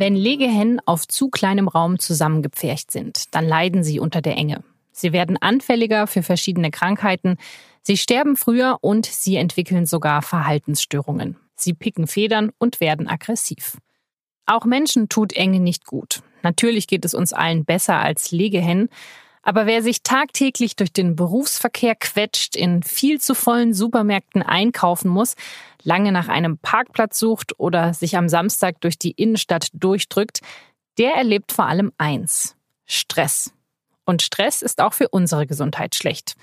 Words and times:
Wenn 0.00 0.16
Legehennen 0.16 0.80
auf 0.86 1.06
zu 1.06 1.28
kleinem 1.28 1.68
Raum 1.68 1.98
zusammengepfercht 1.98 2.90
sind, 2.90 3.34
dann 3.34 3.46
leiden 3.46 3.84
sie 3.84 4.00
unter 4.00 4.22
der 4.22 4.34
Enge. 4.34 4.64
Sie 4.92 5.12
werden 5.12 5.36
anfälliger 5.36 6.06
für 6.06 6.22
verschiedene 6.22 6.70
Krankheiten, 6.70 7.36
sie 7.82 7.98
sterben 7.98 8.38
früher 8.38 8.78
und 8.80 9.04
sie 9.04 9.36
entwickeln 9.36 9.84
sogar 9.84 10.22
Verhaltensstörungen. 10.22 11.36
Sie 11.54 11.74
picken 11.74 12.06
Federn 12.06 12.50
und 12.56 12.80
werden 12.80 13.08
aggressiv. 13.08 13.76
Auch 14.46 14.64
Menschen 14.64 15.10
tut 15.10 15.34
Enge 15.34 15.60
nicht 15.60 15.84
gut. 15.84 16.22
Natürlich 16.42 16.86
geht 16.86 17.04
es 17.04 17.12
uns 17.12 17.34
allen 17.34 17.66
besser 17.66 17.98
als 17.98 18.30
Legehennen, 18.30 18.88
aber 19.42 19.66
wer 19.66 19.82
sich 19.82 20.02
tagtäglich 20.02 20.76
durch 20.76 20.92
den 20.92 21.16
Berufsverkehr 21.16 21.94
quetscht, 21.94 22.56
in 22.56 22.82
viel 22.82 23.20
zu 23.20 23.34
vollen 23.34 23.72
Supermärkten 23.72 24.42
einkaufen 24.42 25.10
muss, 25.10 25.34
lange 25.82 26.12
nach 26.12 26.28
einem 26.28 26.58
Parkplatz 26.58 27.18
sucht 27.18 27.58
oder 27.58 27.94
sich 27.94 28.16
am 28.16 28.28
Samstag 28.28 28.80
durch 28.80 28.98
die 28.98 29.12
Innenstadt 29.12 29.68
durchdrückt, 29.72 30.40
der 30.98 31.14
erlebt 31.14 31.52
vor 31.52 31.66
allem 31.66 31.92
eins. 31.96 32.56
Stress. 32.84 33.52
Und 34.04 34.22
Stress 34.22 34.62
ist 34.62 34.80
auch 34.80 34.92
für 34.92 35.08
unsere 35.08 35.46
Gesundheit 35.46 35.94
schlecht. 35.94 36.34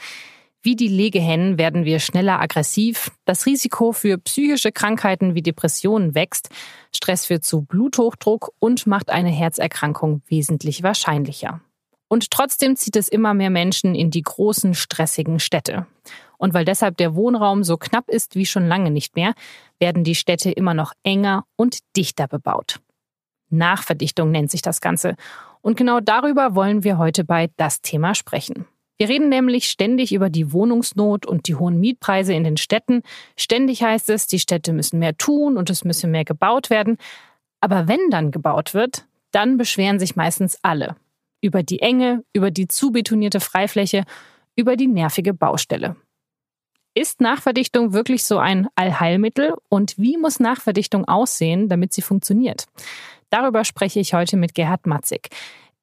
Wie 0.62 0.76
die 0.76 0.88
Legehennen 0.88 1.58
werden 1.58 1.86
wir 1.86 2.00
schneller 2.00 2.42
aggressiv. 2.42 3.12
Das 3.26 3.46
Risiko 3.46 3.92
für 3.92 4.18
psychische 4.18 4.72
Krankheiten 4.72 5.36
wie 5.36 5.44
Depressionen 5.44 6.16
wächst. 6.16 6.50
Stress 6.94 7.26
führt 7.26 7.46
zu 7.46 7.62
Bluthochdruck 7.62 8.52
und 8.60 8.88
macht 8.88 9.10
eine 9.10 9.30
Herzerkrankung 9.30 10.24
wesentlich 10.28 10.84
wahrscheinlicher. 10.84 11.62
Und 12.08 12.32
trotzdem 12.32 12.76
zieht 12.76 12.96
es 12.96 13.10
immer 13.10 13.34
mehr 13.34 13.50
Menschen 13.50 13.96
in 13.96 14.12
die 14.12 14.22
großen, 14.22 14.74
stressigen 14.74 15.40
Städte. 15.40 15.88
Und 16.38 16.54
weil 16.54 16.66
deshalb 16.66 16.98
der 16.98 17.16
Wohnraum 17.16 17.64
so 17.64 17.78
knapp 17.78 18.10
ist 18.10 18.36
wie 18.36 18.46
schon 18.46 18.68
lange 18.68 18.92
nicht 18.92 19.16
mehr, 19.16 19.34
werden 19.80 20.04
die 20.04 20.16
Städte 20.16 20.52
immer 20.52 20.74
noch 20.74 20.94
enger 21.04 21.46
und 21.56 21.80
dichter 21.96 22.28
bebaut. 22.28 22.80
Nachverdichtung 23.50 24.32
nennt 24.32 24.52
sich 24.52 24.62
das 24.62 24.82
Ganze. 24.82 25.16
Und 25.62 25.78
genau 25.78 26.00
darüber 26.00 26.56
wollen 26.56 26.84
wir 26.84 26.98
heute 26.98 27.24
bei 27.24 27.50
das 27.58 27.82
Thema 27.82 28.16
sprechen. 28.16 28.66
Wir 28.98 29.10
reden 29.10 29.30
nämlich 29.30 29.70
ständig 29.70 30.12
über 30.12 30.30
die 30.30 30.52
Wohnungsnot 30.52 31.26
und 31.26 31.48
die 31.48 31.56
hohen 31.56 31.80
Mietpreise 31.80 32.34
in 32.34 32.44
den 32.44 32.58
Städten. 32.58 33.04
Ständig 33.36 33.84
heißt 33.84 34.10
es, 34.10 34.26
die 34.26 34.40
Städte 34.40 34.74
müssen 34.74 35.00
mehr 35.00 35.16
tun 35.16 35.56
und 35.56 35.70
es 35.70 35.84
müsse 35.84 36.08
mehr 36.08 36.26
gebaut 36.26 36.70
werden. 36.70 36.98
Aber 37.62 37.88
wenn 37.88 38.10
dann 38.10 38.32
gebaut 38.32 38.74
wird, 38.74 39.06
dann 39.32 39.58
beschweren 39.58 40.00
sich 40.00 40.16
meistens 40.16 40.58
alle. 40.64 40.96
Über 41.42 41.64
die 41.64 41.80
Enge, 41.80 42.24
über 42.34 42.52
die 42.52 42.68
zu 42.68 42.92
betonierte 42.92 43.40
Freifläche, 43.40 44.04
über 44.56 44.76
die 44.76 44.88
nervige 44.88 45.34
Baustelle. 45.34 45.96
Ist 46.94 47.22
Nachverdichtung 47.22 47.94
wirklich 47.94 48.24
so 48.24 48.40
ein 48.40 48.68
Allheilmittel 48.74 49.54
und 49.70 49.98
wie 50.00 50.18
muss 50.18 50.40
Nachverdichtung 50.40 51.06
aussehen, 51.06 51.70
damit 51.70 51.94
sie 51.94 52.02
funktioniert? 52.02 52.66
Darüber 53.30 53.64
spreche 53.66 54.00
ich 54.00 54.16
heute 54.16 54.36
mit 54.36 54.56
Gerhard 54.56 54.88
Matzig. 54.88 55.30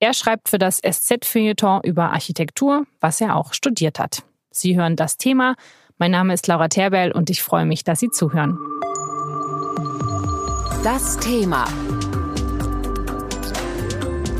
Er 0.01 0.13
schreibt 0.13 0.49
für 0.49 0.59
das 0.59 0.81
SZ-Feuilleton 0.81 1.83
über 1.85 2.13
Architektur, 2.13 2.85
was 3.01 3.21
er 3.21 3.37
auch 3.37 3.55
studiert 3.55 4.01
hat. 4.01 4.25
Sie 4.51 4.77
hören 4.77 4.97
das 4.97 5.17
Thema. 5.17 5.55
Mein 5.99 6.11
Name 6.11 6.35
ist 6.35 6.49
Laura 6.49 6.69
Terbell 6.69 7.13
und 7.13 7.31
ich 7.31 7.43
freue 7.43 7.65
mich, 7.65 7.85
dass 7.85 8.01
Sie 8.01 8.11
zuhören. 8.11 8.59
Das 10.83 11.17
Thema. 11.19 11.67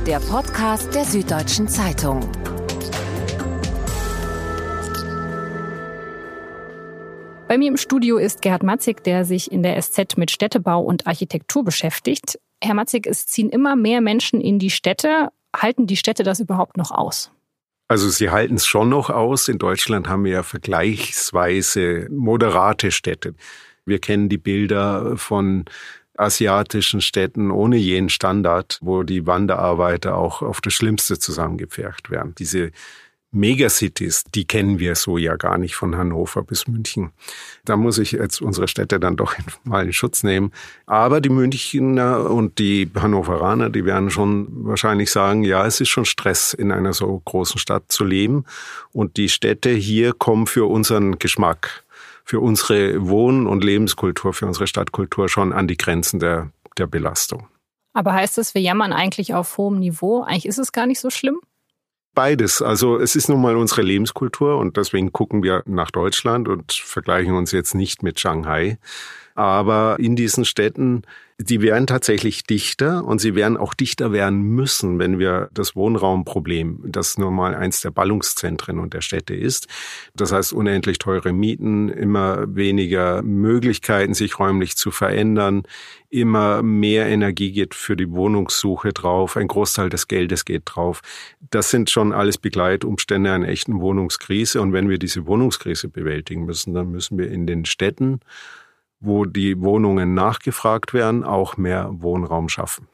Der 0.07 0.21
Podcast 0.21 0.95
der 0.95 1.07
Süddeutschen 1.07 1.67
Zeitung. 1.67 2.21
Bei 7.49 7.57
mir 7.57 7.69
im 7.69 7.79
Studio 7.79 8.19
ist 8.19 8.43
Gerhard 8.43 8.63
Matzig, 8.63 9.03
der 9.03 9.25
sich 9.25 9.51
in 9.51 9.63
der 9.63 9.81
SZ 9.81 10.19
mit 10.19 10.31
Städtebau 10.31 10.83
und 10.83 11.07
Architektur 11.07 11.65
beschäftigt. 11.65 12.39
Herr 12.63 12.75
Matzig, 12.75 13.07
es 13.07 13.27
ziehen 13.27 13.49
immer 13.49 13.77
mehr 13.77 14.03
Menschen 14.03 14.43
in 14.43 14.59
die 14.59 14.69
Städte. 14.69 15.31
Halten 15.57 15.87
die 15.87 15.97
Städte 15.97 16.23
das 16.23 16.39
überhaupt 16.39 16.77
noch 16.77 16.91
aus? 16.91 17.31
Also 17.89 18.11
sie 18.11 18.29
halten 18.29 18.57
es 18.57 18.67
schon 18.67 18.91
noch 18.91 19.09
aus. 19.09 19.49
In 19.49 19.57
Deutschland 19.57 20.07
haben 20.07 20.25
wir 20.25 20.33
ja 20.33 20.43
vergleichsweise 20.43 22.09
moderate 22.11 22.91
Städte. 22.91 23.35
Wir 23.87 24.01
kennen 24.01 24.29
die 24.29 24.39
Bilder 24.39 25.17
von 25.17 25.65
asiatischen 26.17 27.01
Städten 27.01 27.51
ohne 27.51 27.77
jeden 27.77 28.09
Standard, 28.09 28.79
wo 28.81 29.03
die 29.03 29.27
Wanderarbeiter 29.27 30.17
auch 30.17 30.43
auf 30.43 30.61
das 30.61 30.75
Schlimmste 30.75 31.19
zusammengepfercht 31.19 32.11
werden. 32.11 32.35
Diese 32.39 32.71
Megacities, 33.35 34.25
die 34.33 34.47
kennen 34.47 34.79
wir 34.79 34.95
so 34.95 35.19
ja 35.19 35.35
gar 35.35 35.59
nicht 35.59 35.75
von 35.75 35.97
Hannover 35.97 36.43
bis 36.43 36.69
München. 36.69 37.11
Da 37.65 37.77
muss 37.77 37.99
ich 37.99 38.13
jetzt 38.13 38.41
unsere 38.41 38.69
Städte 38.69 39.01
dann 39.01 39.17
doch 39.17 39.35
mal 39.65 39.87
in 39.87 39.93
Schutz 39.93 40.23
nehmen. 40.23 40.53
Aber 40.87 41.21
die 41.21 41.31
Münchner 41.31 42.31
und 42.31 42.59
die 42.59 42.89
Hannoveraner, 42.95 43.71
die 43.71 43.85
werden 43.85 44.11
schon 44.11 44.47
wahrscheinlich 44.65 45.11
sagen, 45.11 45.43
ja, 45.43 45.67
es 45.67 45.81
ist 45.81 45.89
schon 45.89 46.05
Stress, 46.05 46.55
in 46.55 46.71
einer 46.71 46.93
so 46.93 47.21
großen 47.25 47.59
Stadt 47.59 47.85
zu 47.89 48.05
leben. 48.05 48.45
Und 48.93 49.17
die 49.17 49.29
Städte 49.29 49.71
hier 49.71 50.13
kommen 50.13 50.47
für 50.47 50.67
unseren 50.67 51.19
Geschmack, 51.19 51.84
für 52.25 52.41
unsere 52.41 53.07
Wohn- 53.07 53.47
und 53.47 53.63
Lebenskultur, 53.63 54.33
für 54.33 54.47
unsere 54.47 54.67
Stadtkultur 54.67 55.29
schon 55.29 55.53
an 55.53 55.69
die 55.69 55.77
Grenzen 55.77 56.21
der, 56.21 56.51
der 56.79 56.87
Belastung. 56.87 57.49
Aber 57.93 58.13
heißt 58.13 58.39
das, 58.39 58.55
wir 58.55 58.63
jammern 58.63 58.93
eigentlich 58.93 59.35
auf 59.35 59.57
hohem 59.57 59.79
Niveau? 59.79 60.23
Eigentlich 60.23 60.47
ist 60.47 60.59
es 60.59 60.73
gar 60.73 60.87
nicht 60.87 61.01
so 61.01 61.11
schlimm? 61.11 61.41
Beides. 62.15 62.63
Also 62.63 62.99
es 62.99 63.17
ist 63.17 63.29
nun 63.29 63.43
mal 63.43 63.57
unsere 63.57 63.83
Lebenskultur 63.83 64.57
und 64.59 64.77
deswegen 64.77 65.13
gucken 65.13 65.43
wir 65.43 65.63
nach 65.67 65.91
Deutschland 65.91 66.49
und 66.49 66.73
vergleichen 66.73 67.35
uns 67.35 67.53
jetzt 67.53 67.75
nicht 67.75 68.03
mit 68.03 68.21
Shanghai. 68.21 68.79
Aber 69.35 69.97
in 69.99 70.15
diesen 70.15 70.45
Städten, 70.45 71.03
die 71.39 71.61
werden 71.61 71.89
tatsächlich 71.89 72.45
dichter 72.45 73.05
und 73.05 73.21
sie 73.21 73.35
werden 73.35 73.57
auch 73.57 73.75
dichter 73.75 74.13
werden 74.13 74.41
müssen, 74.43 75.01
wenn 75.01 75.19
wir 75.19 75.49
das 75.53 75.75
Wohnraumproblem, 75.75 76.85
das 76.87 77.19
nun 77.19 77.35
mal 77.35 77.57
eins 77.57 77.81
der 77.81 77.91
Ballungszentren 77.91 78.79
und 78.79 78.95
der 78.95 79.01
Städte 79.01 79.35
ist. 79.35 79.67
Das 80.15 80.31
heißt, 80.31 80.53
unendlich 80.53 80.99
teure 80.99 81.33
Mieten, 81.33 81.89
immer 81.89 82.45
weniger 82.55 83.23
Möglichkeiten, 83.23 84.15
sich 84.15 84.39
räumlich 84.39 84.77
zu 84.77 84.93
verändern, 84.93 85.65
immer 86.09 86.63
mehr 86.63 87.09
Energie 87.09 87.51
geht 87.51 87.75
für 87.75 87.97
die 87.97 88.13
Wohnungssuche 88.13 88.93
drauf, 88.93 89.37
ein 89.37 89.49
Großteil 89.49 89.89
des 89.89 90.07
Geldes 90.07 90.45
geht 90.45 90.63
drauf. 90.67 91.01
Das 91.51 91.71
sind 91.71 91.91
schon 91.91 92.13
alles 92.13 92.39
Begleitumstände 92.39 93.33
einer 93.33 93.49
echten 93.49 93.81
Wohnungskrise. 93.81 94.61
Und 94.61 94.73
wenn 94.73 94.89
wir 94.89 95.01
diese 95.01 95.27
Wohnungskrise 95.27 95.89
bewältigen 95.89 96.45
müssen, 96.45 96.75
dann 96.75 96.93
müssen 96.93 97.19
wir 97.19 97.29
in 97.33 97.49
den 97.49 97.65
Städten 97.65 98.21
wo 99.01 99.25
die 99.25 99.61
Wohnungen 99.61 100.15
nachgefragt 100.15 100.95
werden, 100.95 101.25
auch 101.25 101.57
mehr 101.57 101.91
Wohnraum 101.93 102.49
schaffen. 102.49 102.89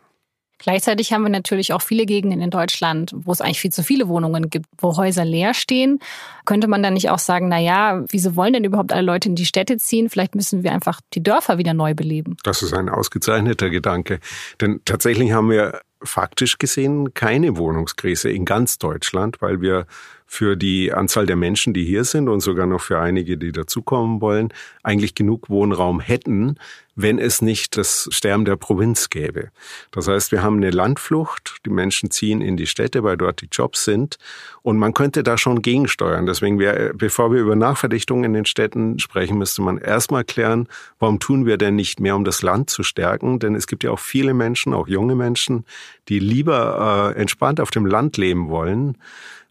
Gleichzeitig 0.60 1.12
haben 1.12 1.22
wir 1.22 1.30
natürlich 1.30 1.72
auch 1.72 1.80
viele 1.80 2.04
Gegenden 2.04 2.42
in 2.42 2.50
Deutschland, 2.50 3.12
wo 3.16 3.32
es 3.32 3.40
eigentlich 3.40 3.60
viel 3.60 3.72
zu 3.72 3.82
viele 3.82 4.08
Wohnungen 4.08 4.50
gibt, 4.50 4.66
wo 4.76 4.96
Häuser 4.98 5.24
leer 5.24 5.54
stehen. 5.54 6.00
Könnte 6.44 6.68
man 6.68 6.82
dann 6.82 6.94
nicht 6.94 7.08
auch 7.08 7.18
sagen, 7.18 7.48
na 7.48 7.58
ja, 7.58 8.04
wieso 8.10 8.36
wollen 8.36 8.52
denn 8.52 8.64
überhaupt 8.64 8.92
alle 8.92 9.02
Leute 9.02 9.30
in 9.30 9.36
die 9.36 9.46
Städte 9.46 9.78
ziehen? 9.78 10.10
Vielleicht 10.10 10.34
müssen 10.34 10.62
wir 10.62 10.72
einfach 10.72 11.00
die 11.14 11.22
Dörfer 11.22 11.56
wieder 11.56 11.72
neu 11.72 11.94
beleben. 11.94 12.36
Das 12.44 12.62
ist 12.62 12.74
ein 12.74 12.90
ausgezeichneter 12.90 13.70
Gedanke. 13.70 14.20
Denn 14.60 14.82
tatsächlich 14.84 15.32
haben 15.32 15.48
wir 15.48 15.80
faktisch 16.02 16.58
gesehen 16.58 17.14
keine 17.14 17.56
Wohnungskrise 17.56 18.30
in 18.30 18.44
ganz 18.44 18.76
Deutschland, 18.76 19.40
weil 19.40 19.62
wir 19.62 19.86
für 20.32 20.54
die 20.56 20.92
Anzahl 20.92 21.26
der 21.26 21.34
Menschen, 21.34 21.74
die 21.74 21.84
hier 21.84 22.04
sind 22.04 22.28
und 22.28 22.38
sogar 22.38 22.64
noch 22.64 22.80
für 22.80 23.00
einige, 23.00 23.36
die 23.36 23.50
dazukommen 23.50 24.20
wollen, 24.20 24.54
eigentlich 24.84 25.16
genug 25.16 25.50
Wohnraum 25.50 25.98
hätten, 25.98 26.54
wenn 26.94 27.18
es 27.18 27.42
nicht 27.42 27.76
das 27.76 28.08
Sterben 28.12 28.44
der 28.44 28.54
Provinz 28.54 29.10
gäbe. 29.10 29.48
Das 29.91 30.06
heißt, 30.06 30.30
wir 30.30 30.44
haben 30.44 30.58
eine 30.58 30.70
Landflucht, 30.70 31.56
die 31.66 31.70
Menschen 31.70 32.12
ziehen 32.12 32.42
in 32.42 32.56
die 32.56 32.68
Städte, 32.68 33.02
weil 33.02 33.16
dort 33.16 33.41
die 33.41 33.48
Jobs 33.50 33.84
sind 33.84 34.18
und 34.62 34.78
man 34.78 34.94
könnte 34.94 35.24
da 35.24 35.36
schon 35.36 35.62
gegensteuern. 35.62 36.26
Deswegen 36.26 36.60
wäre, 36.60 36.94
bevor 36.94 37.32
wir 37.32 37.41
über 37.41 37.56
Nachverdichtung 37.56 38.22
in 38.22 38.32
den 38.32 38.47
Städten 38.47 39.00
sprechen, 39.00 39.36
müsste 39.36 39.62
man 39.62 39.78
erstmal 39.78 40.22
klären, 40.22 40.68
warum 41.00 41.18
tun 41.18 41.44
wir 41.44 41.56
denn 41.56 41.74
nicht 41.74 41.98
mehr, 41.98 42.14
um 42.14 42.24
das 42.24 42.42
Land 42.42 42.70
zu 42.70 42.84
stärken? 42.84 43.41
Denn 43.41 43.56
es 43.56 43.66
gibt 43.66 43.82
ja 43.82 43.91
auch 43.91 43.98
viele 43.98 44.32
Menschen, 44.32 44.74
auch 44.74 44.86
junge 44.86 45.16
Menschen, 45.16 45.65
die 46.09 46.21
lieber 46.21 47.15
äh, 47.16 47.21
entspannt 47.21 47.60
auf 47.60 47.72
dem 47.72 47.84
Land 47.84 48.16
leben 48.16 48.48
wollen, 48.48 48.97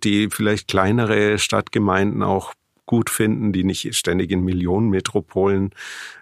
die 0.03 0.29
vielleicht 0.29 0.67
kleinere 0.67 1.37
Stadtgemeinden 1.37 2.23
auch 2.23 2.53
gut 2.89 3.11
finden, 3.11 3.53
die 3.53 3.63
nicht 3.63 3.93
ständig 3.93 4.31
in 4.31 4.43
Millionenmetropolen 4.43 5.75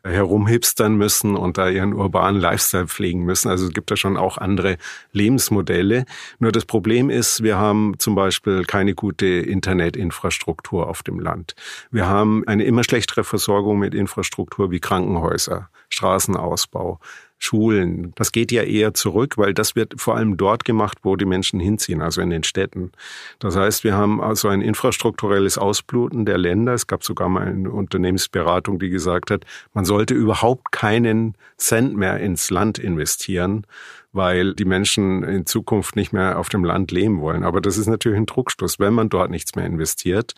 herumhipstern 0.04 0.98
müssen 0.98 1.38
und 1.38 1.58
da 1.58 1.70
ihren 1.70 1.94
urbanen 1.94 2.42
Lifestyle 2.42 2.88
pflegen 2.88 3.24
müssen. 3.24 3.48
Also 3.50 3.68
es 3.68 3.74
gibt 3.74 3.90
da 3.90 3.96
schon 3.96 4.18
auch 4.18 4.38
andere 4.38 4.76
Lebensmodelle. 5.14 6.04
Nur 6.40 6.52
das 6.52 6.66
Problem 6.66 7.10
ist, 7.10 7.42
wir 7.42 7.58
haben 7.58 7.94
zum 8.00 8.16
Beispiel 8.16 8.66
keine 8.66 8.96
gute 8.96 9.28
Internetinfrastruktur 9.28 10.90
auf 10.90 11.04
dem 11.04 11.22
Land. 11.22 11.56
Wir 11.90 12.08
haben 12.08 12.46
eine 12.48 12.66
immer 12.66 12.84
schlechtere 12.84 13.24
Versorgung 13.24 13.80
mit 13.80 13.96
Infrastruktur 13.96 14.70
wie 14.70 14.82
Krankenhäuser, 14.82 15.70
Straßenausbau, 15.88 17.00
Schulen. 17.40 18.14
Das 18.16 18.32
geht 18.32 18.52
ja 18.52 18.64
eher 18.64 18.94
zurück, 18.94 19.38
weil 19.38 19.54
das 19.54 19.76
wird 19.76 20.02
vor 20.02 20.16
allem 20.16 20.38
dort 20.38 20.66
gemacht, 20.66 21.00
wo 21.04 21.16
die 21.16 21.26
Menschen 21.26 21.60
hinziehen, 21.60 22.02
also 22.02 22.22
in 22.22 22.30
den 22.30 22.44
Städten. 22.44 22.92
Das 23.40 23.56
heißt, 23.56 23.84
wir 23.84 23.96
haben 23.96 24.22
also 24.22 24.48
ein 24.48 24.62
infrastrukturelles 24.62 25.58
Ausbluten 25.58 26.26
der 26.26 26.38
Länder. 26.38 26.74
Es 26.74 26.88
gab 26.88 27.04
sogar 27.04 27.30
mal 27.30 27.48
eine 27.48 27.70
Unternehmensberatung, 27.70 28.80
die 28.80 28.90
gesagt 28.90 29.30
hat, 29.30 29.46
man 29.74 29.86
sollte 29.86 30.14
überhaupt 30.14 30.72
keinen 30.72 31.36
Cent 31.58 31.96
mehr 31.96 32.20
ins 32.20 32.50
Land 32.50 32.80
investieren, 32.80 33.68
weil 34.14 34.56
die 34.56 34.66
Menschen 34.66 35.24
in 35.24 35.46
Zukunft 35.46 35.96
nicht 35.96 36.14
mehr 36.14 36.40
auf 36.40 36.50
dem 36.50 36.66
Land 36.66 36.92
leben 36.92 37.22
wollen. 37.22 37.44
Aber 37.44 37.62
das 37.62 37.78
ist 37.78 37.88
natürlich 37.88 38.18
ein 38.18 38.26
Druckstoß, 38.26 38.80
wenn 38.80 38.94
man 38.94 39.10
dort 39.10 39.30
nichts 39.30 39.56
mehr 39.56 39.66
investiert 39.66 40.34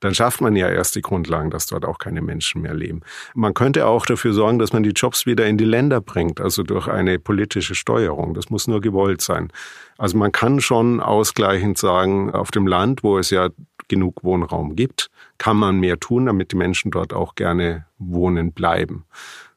dann 0.00 0.14
schafft 0.14 0.40
man 0.40 0.56
ja 0.56 0.68
erst 0.68 0.96
die 0.96 1.02
Grundlagen, 1.02 1.50
dass 1.50 1.66
dort 1.66 1.84
auch 1.84 1.98
keine 1.98 2.22
Menschen 2.22 2.62
mehr 2.62 2.74
leben. 2.74 3.02
Man 3.34 3.54
könnte 3.54 3.86
auch 3.86 4.06
dafür 4.06 4.32
sorgen, 4.32 4.58
dass 4.58 4.72
man 4.72 4.82
die 4.82 4.90
Jobs 4.90 5.26
wieder 5.26 5.46
in 5.46 5.58
die 5.58 5.64
Länder 5.64 6.00
bringt, 6.00 6.40
also 6.40 6.62
durch 6.62 6.88
eine 6.88 7.18
politische 7.18 7.74
Steuerung. 7.74 8.34
Das 8.34 8.50
muss 8.50 8.66
nur 8.66 8.80
gewollt 8.80 9.20
sein. 9.20 9.52
Also 9.98 10.16
man 10.16 10.32
kann 10.32 10.60
schon 10.60 11.00
ausgleichend 11.00 11.78
sagen, 11.78 12.30
auf 12.30 12.50
dem 12.50 12.66
Land, 12.66 13.04
wo 13.04 13.18
es 13.18 13.30
ja 13.30 13.50
genug 13.88 14.24
Wohnraum 14.24 14.74
gibt, 14.74 15.10
kann 15.38 15.56
man 15.56 15.78
mehr 15.78 16.00
tun, 16.00 16.26
damit 16.26 16.52
die 16.52 16.56
Menschen 16.56 16.90
dort 16.90 17.12
auch 17.12 17.34
gerne 17.34 17.86
wohnen 17.98 18.52
bleiben. 18.52 19.04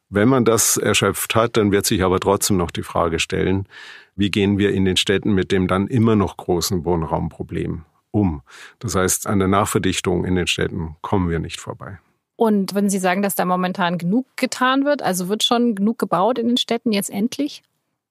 Wenn 0.10 0.28
man 0.30 0.46
das 0.46 0.78
erschöpft 0.78 1.34
hat, 1.34 1.58
dann 1.58 1.72
wird 1.72 1.86
sich 1.86 2.04
aber 2.04 2.20
trotzdem 2.20 2.58
noch 2.58 2.72
die 2.72 2.84
Frage 2.84 3.20
stellen, 3.20 3.68
wie 4.16 4.30
gehen 4.30 4.58
wir 4.58 4.72
in 4.72 4.86
den 4.86 4.98
Städten 4.98 5.34
mit 5.34 5.52
dem 5.52 5.68
dann 5.68 5.88
immer 5.88 6.16
noch 6.16 6.38
großen 6.38 6.86
Wohnraumproblem 6.86 7.86
um. 8.14 8.42
Das 8.80 8.96
heißt, 8.96 9.28
an 9.28 9.40
der 9.40 9.48
Nachverdichtung 9.48 10.24
in 10.24 10.36
den 10.36 10.48
Städten 10.48 10.96
kommen 11.02 11.30
wir 11.30 11.40
nicht 11.40 11.60
vorbei. 11.60 12.00
Und 12.36 12.74
würden 12.74 12.90
Sie 12.90 13.00
sagen, 13.00 13.22
dass 13.22 13.36
da 13.36 13.46
momentan 13.46 13.98
genug 13.98 14.26
getan 14.36 14.86
wird? 14.86 15.02
Also 15.02 15.30
wird 15.30 15.44
schon 15.44 15.76
genug 15.76 16.00
gebaut 16.00 16.40
in 16.40 16.48
den 16.48 16.58
Städten 16.58 16.92
jetzt 16.92 17.10
endlich? 17.10 17.64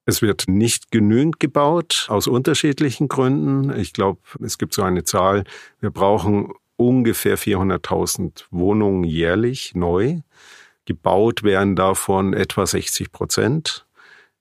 Es 0.05 0.21
wird 0.21 0.45
nicht 0.47 0.91
genügend 0.91 1.39
gebaut, 1.39 2.07
aus 2.09 2.27
unterschiedlichen 2.27 3.07
Gründen. 3.07 3.77
Ich 3.79 3.93
glaube, 3.93 4.19
es 4.43 4.57
gibt 4.57 4.73
so 4.73 4.83
eine 4.83 5.03
Zahl, 5.03 5.45
wir 5.79 5.91
brauchen 5.91 6.51
ungefähr 6.75 7.37
400.000 7.37 8.45
Wohnungen 8.51 9.05
jährlich 9.05 9.75
neu. 9.75 10.19
Gebaut 10.85 11.43
werden 11.43 11.77
davon 11.77 12.33
etwa 12.33 12.65
60 12.65 13.11
Prozent. 13.13 13.85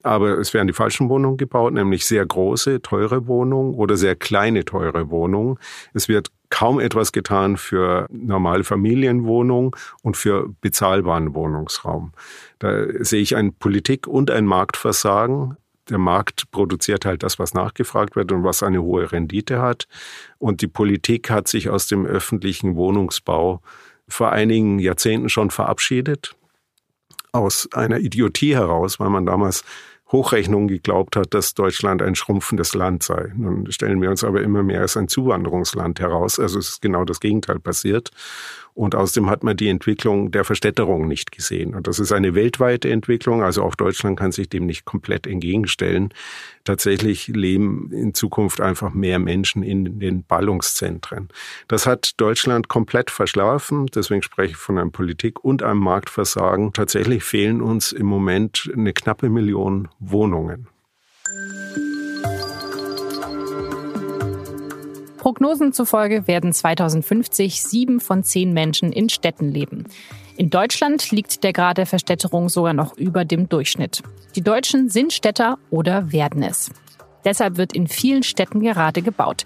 Aber 0.03 0.39
es 0.39 0.53
werden 0.53 0.67
die 0.67 0.73
falschen 0.73 1.09
Wohnungen 1.09 1.37
gebaut, 1.37 1.73
nämlich 1.73 2.05
sehr 2.05 2.27
große, 2.27 2.83
teure 2.83 3.27
Wohnungen 3.27 3.75
oder 3.75 3.97
sehr 3.97 4.17
kleine, 4.17 4.65
teure 4.65 5.11
Wohnungen. 5.11 5.59
Es 5.95 6.09
wird 6.09 6.31
kaum 6.51 6.81
etwas 6.81 7.13
getan 7.13 7.57
für 7.57 8.07
normale 8.11 8.65
Familienwohnungen 8.65 9.71
und 10.03 10.17
für 10.17 10.51
bezahlbaren 10.61 11.35
Wohnungsraum. 11.35 12.13
Da 12.59 12.85
sehe 13.01 13.23
ich 13.23 13.37
ein 13.37 13.55
Politik- 13.55 14.07
und 14.07 14.31
ein 14.31 14.45
Marktversagen. 14.45 15.57
Der 15.89 15.99
Markt 15.99 16.51
produziert 16.51 17.07
halt 17.07 17.23
das, 17.23 17.39
was 17.39 17.55
nachgefragt 17.55 18.17
wird 18.17 18.33
und 18.33 18.45
was 18.45 18.63
eine 18.63 18.83
hohe 18.83 19.11
Rendite 19.11 19.63
hat. 19.63 19.89
Und 20.39 20.61
die 20.61 20.69
Politik 20.69 21.31
hat 21.31 21.49
sich 21.49 21.71
aus 21.71 21.87
dem 21.87 22.05
öffentlichen 22.05 22.77
Wohnungsbau 22.77 23.61
vor 24.07 24.31
einigen 24.31 24.79
Jahrzehnten 24.79 25.29
schon 25.29 25.51
verabschiedet. 25.51 26.37
Aus 27.33 27.67
einer 27.73 27.99
Idiotie 27.99 28.55
heraus, 28.55 29.01
weil 29.01 29.09
man 29.09 29.25
damals 29.25 29.65
Hochrechnungen 30.13 30.69
geglaubt 30.69 31.17
hat, 31.17 31.33
dass 31.35 31.55
Deutschland 31.55 32.03
ein 32.03 32.15
schrumpfendes 32.15 32.75
Land 32.75 33.03
sei. 33.03 33.33
Nun 33.35 33.71
stellen 33.73 34.01
wir 34.03 34.11
uns 34.11 34.23
aber 34.23 34.43
immer 34.43 34.63
mehr 34.63 34.83
als 34.83 34.97
ein 34.97 35.09
Zuwanderungsland 35.09 36.01
heraus. 36.01 36.39
Also 36.39 36.59
es 36.59 36.69
ist 36.69 36.83
genau 36.83 37.05
das 37.05 37.19
Gegenteil 37.19 37.59
passiert. 37.59 38.11
Und 38.75 38.95
außerdem 38.95 39.29
hat 39.29 39.45
man 39.45 39.57
die 39.57 39.69
Entwicklung 39.69 40.31
der 40.31 40.45
Verstädterung 40.45 41.07
nicht 41.07 41.31
gesehen. 41.31 41.75
Und 41.75 41.87
das 41.87 41.99
ist 41.99 42.11
eine 42.11 42.35
weltweite 42.35 42.91
Entwicklung. 42.91 43.43
Also 43.43 43.63
auch 43.63 43.75
Deutschland 43.75 44.19
kann 44.19 44.33
sich 44.33 44.49
dem 44.49 44.65
nicht 44.65 44.87
komplett 44.87 45.27
entgegenstellen. 45.27 46.15
Tatsächlich 46.65 47.29
leben 47.29 47.91
in 47.93 48.15
Zukunft 48.15 48.61
einfach 48.61 48.95
mehr 48.95 49.19
Menschen 49.19 49.63
in 49.63 49.99
den 49.99 50.25
Ballungszentren. 50.25 51.29
Das 51.69 51.87
hat 51.87 52.13
Deutschland 52.17 52.69
komplett 52.69 53.11
verschlafen. 53.11 53.87
Deswegen 53.95 54.23
spreche 54.23 54.53
ich 54.53 54.57
von 54.57 54.79
einem 54.79 54.93
Politik- 54.93 55.45
und 55.45 55.63
einem 55.63 55.81
Marktversagen. 55.81 56.73
Tatsächlich 56.73 57.25
fehlen 57.25 57.61
uns 57.61 57.93
im 57.93 58.07
Moment 58.07 58.71
eine 58.75 58.95
knappe 58.95 59.29
Million 59.29 59.89
Wohnungen. 59.99 60.69
Prognosen 65.23 65.73
zufolge 65.73 66.27
werden 66.27 66.53
2050 66.53 67.63
sieben 67.63 68.01
von 68.01 68.25
zehn 68.25 68.53
Menschen 68.53 68.91
in 68.91 69.09
Städten 69.09 69.53
leben. 69.53 69.85
In 70.37 70.51
Deutschland 70.51 71.13
liegt 71.13 71.45
der 71.45 71.53
Grad 71.53 71.79
der 71.79 71.87
Verstädterung 71.87 72.49
sogar 72.49 72.73
noch 72.73 72.97
über 72.97 73.25
dem 73.25 73.49
Durchschnitt. 73.49 74.03
Die 74.35 74.41
Deutschen 74.41 74.89
sind 74.89 75.13
Städter 75.13 75.61
oder 75.71 76.11
werden 76.11 76.43
es. 76.43 76.73
Deshalb 77.25 77.57
wird 77.57 77.73
in 77.73 77.87
vielen 77.87 78.25
Städten 78.25 78.59
gerade 78.59 79.01
gebaut. 79.01 79.45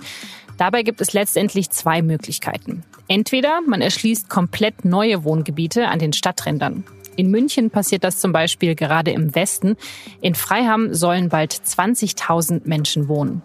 Dabei 0.56 0.82
gibt 0.82 1.02
es 1.02 1.12
letztendlich 1.12 1.69
zwei 1.69 2.00
Möglichkeiten. 2.00 2.82
Entweder 3.06 3.61
man 3.61 3.82
erschließt 3.82 4.31
komplett 4.31 4.87
neue 4.87 5.25
Wohngebiete 5.25 5.88
an 5.88 5.99
den 5.99 6.14
Stadträndern. 6.14 6.84
In 7.17 7.31
München 7.31 7.69
passiert 7.69 8.02
das 8.02 8.17
zum 8.17 8.32
Beispiel 8.32 8.76
gerade 8.76 9.11
im 9.11 9.34
Westen. 9.34 9.76
In 10.23 10.34
Freiham 10.34 10.94
sollen 10.94 11.28
bald 11.28 11.52
20.000 11.52 12.62
Menschen 12.64 13.08
wohnen. 13.08 13.43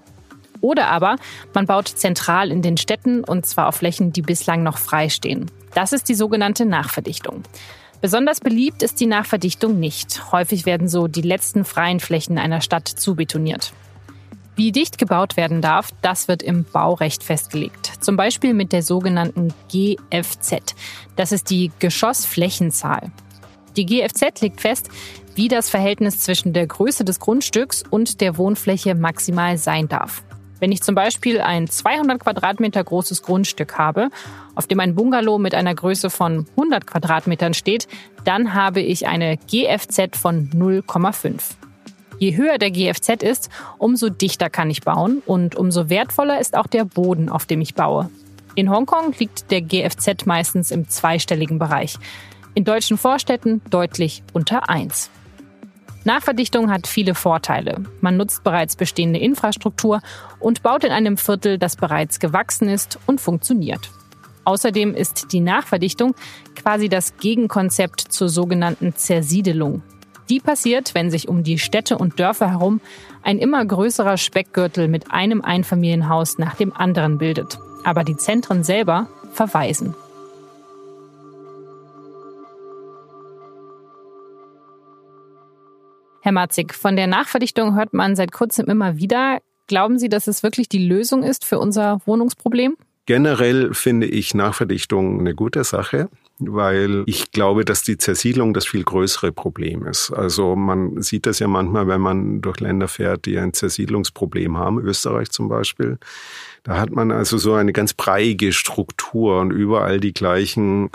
Oder 0.61 0.87
aber 0.87 1.17
man 1.53 1.65
baut 1.65 1.87
zentral 1.87 2.51
in 2.51 2.61
den 2.61 2.77
Städten 2.77 3.23
und 3.23 3.45
zwar 3.45 3.67
auf 3.67 3.75
Flächen, 3.75 4.13
die 4.13 4.21
bislang 4.21 4.63
noch 4.63 4.77
frei 4.77 5.09
stehen. 5.09 5.49
Das 5.73 5.93
ist 5.93 6.07
die 6.09 6.15
sogenannte 6.15 6.65
Nachverdichtung. 6.65 7.43
Besonders 8.01 8.39
beliebt 8.39 8.81
ist 8.81 8.99
die 8.99 9.05
Nachverdichtung 9.05 9.79
nicht. 9.79 10.31
Häufig 10.31 10.65
werden 10.65 10.87
so 10.87 11.07
die 11.07 11.21
letzten 11.21 11.65
freien 11.65 11.99
Flächen 11.99 12.39
einer 12.39 12.61
Stadt 12.61 12.87
zubetoniert. 12.87 13.73
Wie 14.55 14.71
dicht 14.71 14.97
gebaut 14.97 15.37
werden 15.37 15.61
darf, 15.61 15.89
das 16.01 16.27
wird 16.27 16.43
im 16.43 16.65
Baurecht 16.65 17.23
festgelegt. 17.23 17.93
Zum 18.01 18.17
Beispiel 18.17 18.53
mit 18.53 18.73
der 18.73 18.83
sogenannten 18.83 19.53
GFZ. 19.69 20.75
Das 21.15 21.31
ist 21.31 21.49
die 21.49 21.71
Geschossflächenzahl. 21.79 23.11
Die 23.77 23.85
GFZ 23.85 24.41
legt 24.41 24.61
fest, 24.61 24.89
wie 25.35 25.47
das 25.47 25.69
Verhältnis 25.69 26.19
zwischen 26.19 26.53
der 26.53 26.67
Größe 26.67 27.05
des 27.05 27.19
Grundstücks 27.19 27.83
und 27.89 28.19
der 28.19 28.37
Wohnfläche 28.37 28.95
maximal 28.95 29.57
sein 29.57 29.87
darf. 29.87 30.23
Wenn 30.61 30.71
ich 30.71 30.83
zum 30.83 30.93
Beispiel 30.93 31.41
ein 31.41 31.67
200 31.67 32.19
Quadratmeter 32.19 32.83
großes 32.83 33.23
Grundstück 33.23 33.79
habe, 33.79 34.09
auf 34.53 34.67
dem 34.67 34.79
ein 34.79 34.93
Bungalow 34.93 35.39
mit 35.39 35.55
einer 35.55 35.73
Größe 35.73 36.11
von 36.11 36.45
100 36.51 36.85
Quadratmetern 36.85 37.55
steht, 37.55 37.87
dann 38.25 38.53
habe 38.53 38.79
ich 38.79 39.07
eine 39.07 39.37
GFZ 39.37 40.15
von 40.15 40.51
0,5. 40.51 41.55
Je 42.19 42.37
höher 42.37 42.59
der 42.59 42.69
GFZ 42.69 43.23
ist, 43.23 43.49
umso 43.79 44.09
dichter 44.09 44.51
kann 44.51 44.69
ich 44.69 44.81
bauen 44.81 45.23
und 45.25 45.55
umso 45.55 45.89
wertvoller 45.89 46.39
ist 46.39 46.55
auch 46.55 46.67
der 46.67 46.85
Boden, 46.85 47.29
auf 47.29 47.47
dem 47.47 47.59
ich 47.61 47.73
baue. 47.73 48.11
In 48.53 48.69
Hongkong 48.69 49.15
liegt 49.17 49.49
der 49.49 49.61
GFZ 49.61 50.27
meistens 50.27 50.69
im 50.69 50.87
zweistelligen 50.87 51.57
Bereich. 51.57 51.97
In 52.53 52.65
deutschen 52.65 52.99
Vorstädten 52.99 53.63
deutlich 53.71 54.21
unter 54.31 54.69
1. 54.69 55.09
Nachverdichtung 56.03 56.71
hat 56.71 56.88
viele 56.88 57.13
Vorteile. 57.13 57.83
Man 58.01 58.18
nutzt 58.18 58.44
bereits 58.44 58.75
bestehende 58.75 59.19
Infrastruktur 59.19 60.02
und 60.40 60.64
baut 60.64 60.83
in 60.83 60.92
einem 60.92 61.18
Viertel, 61.18 61.57
das 61.57 61.75
bereits 61.75 62.19
gewachsen 62.19 62.69
ist 62.69 62.97
und 63.06 63.21
funktioniert. 63.21 63.92
Außerdem 64.44 64.95
ist 64.95 65.31
die 65.31 65.40
Nachverdichtung 65.40 66.16
quasi 66.56 66.90
das 66.90 67.18
Gegenkonzept 67.18 68.02
zur 68.02 68.30
sogenannten 68.30 68.95
Zersiedelung. 68.95 69.83
Die 70.30 70.40
passiert, 70.40 70.95
wenn 70.95 71.11
sich 71.11 71.28
um 71.28 71.44
die 71.44 71.59
Städte 71.59 71.97
und 71.97 72.19
Dörfer 72.19 72.49
herum 72.49 72.81
ein 73.21 73.37
immer 73.37 73.64
größerer 73.64 74.18
Speckgürtel 74.18 74.87
mit 74.87 75.11
einem 75.11 75.42
Einfamilienhaus 75.42 76.37
nach 76.37 76.56
dem 76.56 76.75
anderen 76.75 77.18
bildet. 77.18 77.59
Aber 77.83 78.04
die 78.04 78.18
Zentren 78.18 78.64
selber 78.64 79.07
verweisen. 79.33 79.94
Herr 86.23 86.31
Matzig, 86.31 86.75
von 86.75 86.95
der 86.95 87.07
Nachverdichtung 87.07 87.75
hört 87.75 87.94
man 87.94 88.16
seit 88.16 88.31
kurzem 88.31 88.68
immer 88.68 88.97
wieder. 88.97 89.40
Glauben 89.66 89.97
Sie, 89.97 90.07
dass 90.07 90.28
es 90.28 90.44
wirklich 90.44 90.69
die 90.69 90.85
Lösung 90.85 91.23
ist 91.23 91.45
für 91.45 91.57
unser 91.57 91.99
Wohnungsproblem? 92.06 92.78
Generell 93.07 93.73
finde 93.73 94.06
ich 94.06 94.35
Nachverdichtung 94.35 95.19
eine 95.19 95.33
gute 95.33 95.63
Sache, 95.63 96.09
weil 96.37 97.04
ich 97.07 97.31
glaube, 97.31 97.66
dass 97.66 97.81
die 97.81 97.97
Zersiedlung 97.97 98.54
das 98.54 98.68
viel 98.68 98.83
größere 98.83 99.31
Problem 99.31 99.87
ist. 99.87 100.11
Also 100.11 100.56
man 100.56 101.01
sieht 101.01 101.25
das 101.25 101.40
ja 101.40 101.47
manchmal, 101.47 101.87
wenn 101.87 102.01
man 102.01 102.42
durch 102.42 102.59
Länder 102.59 102.87
fährt, 102.87 103.25
die 103.25 103.40
ein 103.40 103.54
Zersiedlungsproblem 103.54 104.57
haben, 104.57 104.80
Österreich 104.80 105.31
zum 105.31 105.49
Beispiel. 105.49 105.97
Da 106.63 106.80
hat 106.80 106.92
man 106.92 107.11
also 107.11 107.40
so 107.40 107.56
eine 107.56 107.73
ganz 107.73 107.95
breiige 107.95 108.54
Struktur 108.54 109.40
und 109.40 109.51
überall 109.51 109.99
die 109.99 110.13
gleichen 110.13 110.92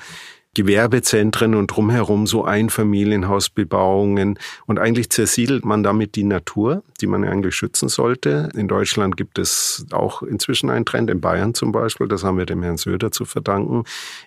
Gewerbezentren 0.56 1.54
und 1.54 1.66
drumherum 1.66 2.26
so 2.26 2.46
Einfamilienhausbebauungen. 2.46 4.38
Und 4.64 4.78
eigentlich 4.78 5.10
zersiedelt 5.10 5.66
man 5.66 5.82
damit 5.82 6.14
die 6.14 6.24
Natur, 6.24 6.82
die 7.02 7.06
man 7.06 7.24
eigentlich 7.24 7.54
schützen 7.54 7.90
sollte. 7.90 8.48
In 8.54 8.66
Deutschland 8.66 9.18
gibt 9.18 9.38
es 9.38 9.84
auch 9.90 10.22
inzwischen 10.22 10.70
einen 10.70 10.86
Trend, 10.86 11.10
in 11.10 11.20
Bayern 11.20 11.52
zum 11.52 11.72
Beispiel, 11.72 12.08
das 12.08 12.24
haben 12.24 12.38
wir 12.38 12.46
dem 12.46 12.62
Herrn 12.62 12.78
Söder 12.78 13.10
zu 13.12 13.26
verdanken. 13.26 13.84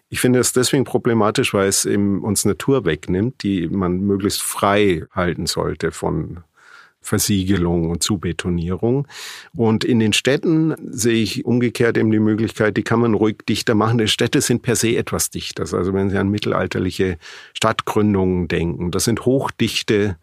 Ich 0.10 0.20
finde 0.20 0.38
es 0.38 0.54
deswegen 0.54 0.84
problematisch, 0.84 1.52
weil 1.56 1.68
es 1.68 1.86
eben 1.86 2.24
uns 2.24 2.46
Natur 2.46 2.86
wegnimmt, 2.86 3.42
die 3.42 3.68
man 3.68 4.00
möglichst 4.02 4.44
frei 4.44 5.06
halten 5.12 5.48
sollte 5.48 5.92
von 5.92 6.44
Versiegelung 7.02 7.90
und 7.90 8.04
Zubetonierung. 8.04 9.08
Und 9.56 9.84
in 9.84 10.00
den 10.00 10.14
Städten 10.14 10.76
sehe 10.92 11.22
ich 11.22 11.46
umgekehrt 11.46 11.98
eben 11.98 12.12
die 12.12 12.20
Möglichkeit, 12.20 12.78
die 12.78 12.84
kann 12.84 13.00
man 13.00 13.14
ruhig 13.14 13.38
dichter 13.48 13.76
machen. 13.76 13.98
Die 13.98 14.08
Städte 14.08 14.42
sind 14.42 14.62
per 14.62 14.76
se 14.76 14.96
etwas 14.96 15.30
dichter. 15.30 15.62
Also 15.62 15.94
wenn 15.94 16.10
Sie 16.10 16.18
an 16.18 16.30
mittelalterliche 16.30 17.18
Stadtgründungen 17.54 18.48
denken, 18.48 18.92
das 18.92 19.06
sind 19.06 19.26
hochdichte 19.26 20.18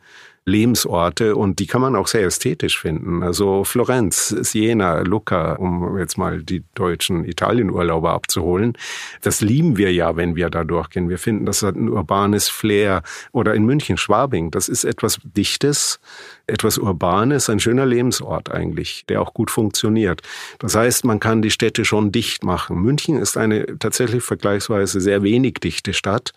Lebensorte 0.49 1.35
und 1.35 1.59
die 1.59 1.67
kann 1.67 1.81
man 1.81 1.97
auch 1.97 2.07
sehr 2.07 2.25
ästhetisch 2.25 2.79
finden. 2.79 3.25
Also 3.25 3.65
Florenz, 3.65 4.29
Siena, 4.29 5.01
Lucca, 5.01 5.55
um 5.55 5.99
jetzt 5.99 6.19
mal 6.19 6.41
die 6.45 6.63
deutschen 6.75 7.25
Italienurlauber 7.25 8.13
abzuholen. 8.13 8.75
Das 9.23 9.41
lieben 9.41 9.77
wir 9.77 9.93
ja, 9.93 10.15
wenn 10.15 10.37
wir 10.37 10.49
da 10.49 10.63
durchgehen. 10.63 11.09
Wir 11.09 11.19
finden, 11.19 11.47
das 11.47 11.63
hat 11.63 11.75
ein 11.75 11.89
urbanes 11.89 12.49
Flair. 12.49 13.03
Oder 13.33 13.55
in 13.55 13.65
München, 13.65 13.97
Schwabing, 13.97 14.53
das 14.53 14.69
ist 14.69 14.85
etwas 14.85 15.19
Dichtes, 15.25 15.99
etwas 16.47 16.79
Urbanes, 16.79 17.51
ein 17.51 17.59
schöner 17.59 17.87
Lebensort 17.87 18.51
eigentlich, 18.51 19.05
der 19.09 19.21
auch 19.21 19.35
gut 19.35 19.51
funktioniert. 19.51 20.23
Das 20.59 20.77
heißt, 20.77 21.05
man 21.05 21.19
kann 21.19 21.43
die 21.43 21.51
Städte 21.51 21.85
schon 21.85 22.13
dicht 22.13 22.45
machen. 22.45 22.81
München 22.81 23.17
ist 23.17 23.37
eine 23.37 23.79
tatsächlich 23.79 24.23
vergleichsweise 24.23 25.01
sehr 25.01 25.23
wenig 25.23 25.55
dichte 25.55 25.93
Stadt. 25.93 26.33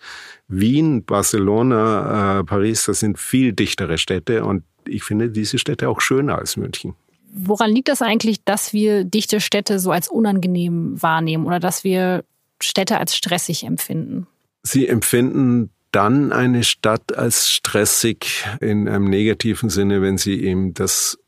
Wien, 0.48 1.04
Barcelona, 1.04 2.40
äh, 2.40 2.44
Paris, 2.44 2.86
das 2.86 3.00
sind 3.00 3.18
viel 3.18 3.52
dichtere 3.52 3.98
Städte 3.98 4.44
und 4.44 4.64
ich 4.86 5.04
finde 5.04 5.30
diese 5.30 5.58
Städte 5.58 5.88
auch 5.88 6.00
schöner 6.00 6.38
als 6.38 6.56
München. 6.56 6.94
Woran 7.32 7.70
liegt 7.70 7.88
das 7.88 8.02
eigentlich, 8.02 8.42
dass 8.44 8.72
wir 8.72 9.04
dichte 9.04 9.40
Städte 9.40 9.78
so 9.78 9.92
als 9.92 10.08
unangenehm 10.08 11.00
wahrnehmen 11.00 11.46
oder 11.46 11.60
dass 11.60 11.84
wir 11.84 12.24
Städte 12.60 12.98
als 12.98 13.16
stressig 13.16 13.64
empfinden? 13.64 14.26
Sie 14.62 14.88
empfinden 14.88 15.70
dann 15.92 16.32
eine 16.32 16.64
Stadt 16.64 17.16
als 17.16 17.50
stressig 17.50 18.46
in 18.60 18.88
einem 18.88 19.04
negativen 19.04 19.70
Sinne, 19.70 20.02
wenn 20.02 20.18
sie 20.18 20.42
eben 20.44 20.74
das 20.74 21.18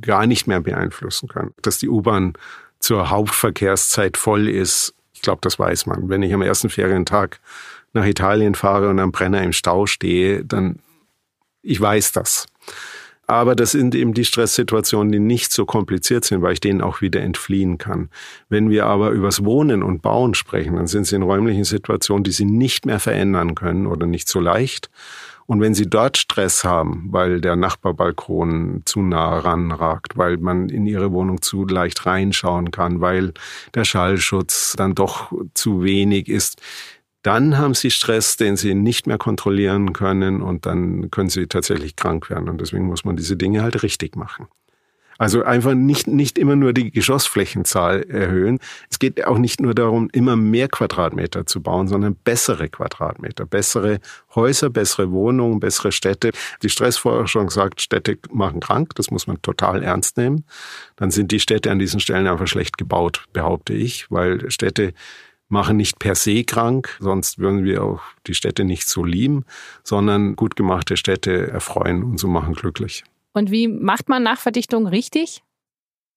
gar 0.00 0.26
nicht 0.26 0.46
mehr 0.46 0.60
beeinflussen 0.60 1.28
kann. 1.28 1.52
Dass 1.62 1.78
die 1.78 1.88
U-Bahn 1.88 2.34
zur 2.78 3.10
Hauptverkehrszeit 3.10 4.16
voll 4.16 4.48
ist, 4.48 4.94
ich 5.12 5.22
glaube, 5.22 5.40
das 5.42 5.58
weiß 5.58 5.86
man. 5.86 6.08
Wenn 6.08 6.22
ich 6.22 6.32
am 6.32 6.42
ersten 6.42 6.70
Ferientag 6.70 7.40
nach 7.92 8.06
Italien 8.06 8.54
fahre 8.54 8.88
und 8.88 8.98
am 8.98 9.12
Brenner 9.12 9.42
im 9.42 9.52
Stau 9.52 9.86
stehe, 9.86 10.44
dann, 10.44 10.78
ich 11.62 11.80
weiß 11.80 12.12
das. 12.12 12.46
Aber 13.30 13.54
das 13.54 13.70
sind 13.70 13.94
eben 13.94 14.12
die 14.12 14.24
Stresssituationen, 14.24 15.12
die 15.12 15.20
nicht 15.20 15.52
so 15.52 15.64
kompliziert 15.64 16.24
sind, 16.24 16.42
weil 16.42 16.54
ich 16.54 16.58
denen 16.58 16.80
auch 16.80 17.00
wieder 17.00 17.20
entfliehen 17.20 17.78
kann. 17.78 18.08
Wenn 18.48 18.70
wir 18.70 18.86
aber 18.86 19.10
übers 19.10 19.44
Wohnen 19.44 19.84
und 19.84 20.02
Bauen 20.02 20.34
sprechen, 20.34 20.74
dann 20.74 20.88
sind 20.88 21.06
sie 21.06 21.14
in 21.14 21.22
räumlichen 21.22 21.62
Situationen, 21.62 22.24
die 22.24 22.32
sie 22.32 22.44
nicht 22.44 22.86
mehr 22.86 22.98
verändern 22.98 23.54
können 23.54 23.86
oder 23.86 24.04
nicht 24.08 24.26
so 24.26 24.40
leicht. 24.40 24.90
Und 25.46 25.60
wenn 25.60 25.74
Sie 25.74 25.88
dort 25.88 26.16
Stress 26.16 26.62
haben, 26.64 27.08
weil 27.10 27.40
der 27.40 27.56
Nachbarbalkon 27.56 28.82
zu 28.84 29.00
nah 29.00 29.38
ranragt, 29.38 30.16
weil 30.16 30.36
man 30.36 30.68
in 30.68 30.86
Ihre 30.86 31.12
Wohnung 31.12 31.42
zu 31.42 31.64
leicht 31.66 32.06
reinschauen 32.06 32.70
kann, 32.70 33.00
weil 33.00 33.32
der 33.74 33.84
Schallschutz 33.84 34.74
dann 34.76 34.94
doch 34.94 35.32
zu 35.54 35.82
wenig 35.82 36.28
ist, 36.28 36.60
dann 37.22 37.58
haben 37.58 37.74
sie 37.74 37.90
Stress, 37.90 38.36
den 38.36 38.56
sie 38.56 38.74
nicht 38.74 39.06
mehr 39.06 39.18
kontrollieren 39.18 39.92
können 39.92 40.40
und 40.40 40.66
dann 40.66 41.10
können 41.10 41.28
sie 41.28 41.46
tatsächlich 41.46 41.96
krank 41.96 42.30
werden. 42.30 42.48
Und 42.48 42.60
deswegen 42.60 42.86
muss 42.86 43.04
man 43.04 43.16
diese 43.16 43.36
Dinge 43.36 43.62
halt 43.62 43.82
richtig 43.82 44.16
machen. 44.16 44.48
Also 45.20 45.42
einfach 45.42 45.74
nicht, 45.74 46.06
nicht 46.06 46.38
immer 46.38 46.56
nur 46.56 46.72
die 46.72 46.90
Geschossflächenzahl 46.90 48.04
erhöhen. 48.04 48.58
Es 48.88 48.98
geht 48.98 49.22
auch 49.26 49.36
nicht 49.36 49.60
nur 49.60 49.74
darum, 49.74 50.08
immer 50.14 50.34
mehr 50.34 50.66
Quadratmeter 50.66 51.44
zu 51.44 51.60
bauen, 51.60 51.88
sondern 51.88 52.14
bessere 52.14 52.70
Quadratmeter, 52.70 53.44
bessere 53.44 54.00
Häuser, 54.34 54.70
bessere 54.70 55.10
Wohnungen, 55.10 55.60
bessere 55.60 55.92
Städte. 55.92 56.30
Die 56.62 56.70
Stressforschung 56.70 57.50
sagt, 57.50 57.82
Städte 57.82 58.16
machen 58.32 58.60
krank. 58.60 58.94
Das 58.94 59.10
muss 59.10 59.26
man 59.26 59.42
total 59.42 59.82
ernst 59.82 60.16
nehmen. 60.16 60.46
Dann 60.96 61.10
sind 61.10 61.32
die 61.32 61.40
Städte 61.40 61.70
an 61.70 61.78
diesen 61.78 62.00
Stellen 62.00 62.26
einfach 62.26 62.46
schlecht 62.46 62.78
gebaut, 62.78 63.26
behaupte 63.34 63.74
ich, 63.74 64.10
weil 64.10 64.50
Städte 64.50 64.94
machen 65.50 65.76
nicht 65.76 65.98
per 65.98 66.14
se 66.14 66.44
krank, 66.44 66.96
sonst 67.00 67.38
würden 67.38 67.64
wir 67.64 67.84
auch 67.84 68.00
die 68.26 68.34
Städte 68.34 68.64
nicht 68.64 68.88
so 68.88 69.04
lieben, 69.04 69.44
sondern 69.84 70.36
gut 70.36 70.56
gemachte 70.56 70.96
Städte 70.96 71.48
erfreuen 71.48 72.02
und 72.02 72.18
so 72.18 72.28
machen 72.28 72.54
glücklich. 72.54 73.04
Und 73.32 73.50
wie 73.50 73.68
macht 73.68 74.08
man 74.08 74.22
Nachverdichtung 74.22 74.86
richtig? 74.86 75.42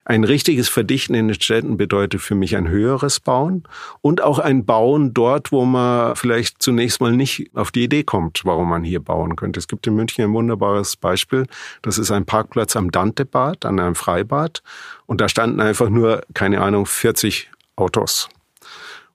Ein 0.05 0.25
richtiges 0.25 0.67
Verdichten 0.67 1.13
in 1.13 1.29
den 1.29 1.41
Städten 1.41 1.77
bedeutet 1.77 2.19
für 2.19 2.35
mich 2.35 2.57
ein 2.57 2.67
höheres 2.67 3.21
Bauen 3.21 3.63
und 4.01 4.21
auch 4.21 4.37
ein 4.37 4.65
Bauen 4.65 5.13
dort, 5.13 5.53
wo 5.53 5.63
man 5.63 6.17
vielleicht 6.17 6.61
zunächst 6.61 6.99
mal 6.99 7.13
nicht 7.13 7.51
auf 7.53 7.71
die 7.71 7.85
Idee 7.85 8.03
kommt, 8.03 8.41
warum 8.43 8.67
man 8.67 8.83
hier 8.83 8.99
bauen 8.99 9.37
könnte. 9.37 9.59
Es 9.59 9.69
gibt 9.69 9.87
in 9.87 9.95
München 9.95 10.25
ein 10.25 10.33
wunderbares 10.33 10.97
Beispiel. 10.97 11.45
Das 11.83 11.97
ist 11.97 12.11
ein 12.11 12.25
Parkplatz 12.25 12.75
am 12.75 12.91
Dantebad, 12.91 13.65
an 13.65 13.79
einem 13.79 13.95
Freibad. 13.95 14.61
Und 15.05 15.21
da 15.21 15.29
standen 15.29 15.61
einfach 15.61 15.89
nur, 15.89 16.23
keine 16.33 16.59
Ahnung, 16.59 16.85
40 16.85 17.49
Autos. 17.77 18.27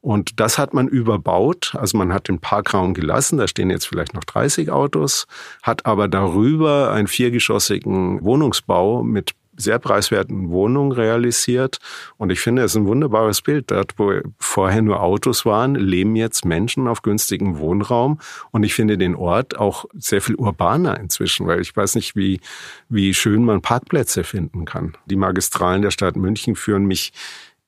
Und 0.00 0.40
das 0.40 0.58
hat 0.58 0.74
man 0.74 0.88
überbaut. 0.88 1.74
Also 1.76 1.98
man 1.98 2.12
hat 2.12 2.28
den 2.28 2.38
Parkraum 2.38 2.94
gelassen. 2.94 3.38
Da 3.38 3.48
stehen 3.48 3.70
jetzt 3.70 3.86
vielleicht 3.86 4.14
noch 4.14 4.24
30 4.24 4.70
Autos, 4.70 5.26
hat 5.62 5.86
aber 5.86 6.08
darüber 6.08 6.92
einen 6.92 7.08
viergeschossigen 7.08 8.22
Wohnungsbau 8.22 9.02
mit 9.02 9.34
sehr 9.58 9.78
preiswerten 9.78 10.50
Wohnungen 10.50 10.92
realisiert. 10.92 11.78
Und 12.16 12.30
ich 12.30 12.40
finde, 12.40 12.62
es 12.62 12.72
ist 12.72 12.76
ein 12.76 12.86
wunderbares 12.86 13.42
Bild. 13.42 13.70
Dort, 13.70 13.98
wo 13.98 14.12
vorher 14.38 14.80
nur 14.82 15.02
Autos 15.02 15.44
waren, 15.44 15.74
leben 15.74 16.16
jetzt 16.16 16.44
Menschen 16.44 16.86
auf 16.86 17.02
günstigem 17.02 17.58
Wohnraum. 17.58 18.20
Und 18.52 18.62
ich 18.62 18.74
finde 18.74 18.96
den 18.96 19.16
Ort 19.16 19.58
auch 19.58 19.84
sehr 19.94 20.22
viel 20.22 20.36
urbaner 20.36 20.98
inzwischen, 20.98 21.46
weil 21.46 21.60
ich 21.60 21.76
weiß 21.76 21.96
nicht, 21.96 22.16
wie, 22.16 22.40
wie 22.88 23.12
schön 23.12 23.44
man 23.44 23.60
Parkplätze 23.60 24.24
finden 24.24 24.64
kann. 24.64 24.96
Die 25.06 25.16
Magistralen 25.16 25.82
der 25.82 25.90
Stadt 25.90 26.16
München 26.16 26.54
führen 26.54 26.86
mich 26.86 27.12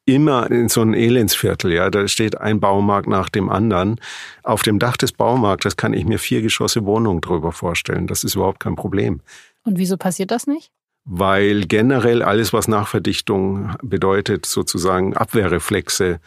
immer 0.07 0.51
in 0.51 0.69
so 0.69 0.83
ein 0.83 0.95
Elendsviertel, 0.95 1.73
ja. 1.73 1.91
Da 1.91 2.09
steht 2.09 2.41
ein 2.41 2.61
Baumarkt 2.61 3.09
nach 3.09 3.29
dem 3.29 3.49
anderen. 3.49 4.01
Auf 4.43 4.63
dem 4.63 4.79
Dach 4.79 4.97
des 4.97 5.13
Baumarktes 5.13 5.77
kann 5.77 5.93
ich 5.93 6.05
mir 6.05 6.19
vier 6.19 6.43
Geschosse 6.43 6.85
Wohnungen 6.85 7.21
drüber 7.21 7.53
vorstellen. 7.53 8.07
Das 8.07 8.25
ist 8.25 8.35
überhaupt 8.35 8.61
kein 8.61 8.77
Problem. 8.77 9.21
Und 9.65 9.79
wieso 9.79 9.97
passiert 9.97 10.31
das 10.31 10.47
nicht? 10.47 10.73
Weil 11.13 11.67
generell 11.67 12.23
alles, 12.23 12.53
was 12.53 12.69
Nachverdichtung 12.69 13.75
bedeutet, 13.83 14.47
sozusagen 14.47 15.17
Abwehrreflexe 15.17 16.21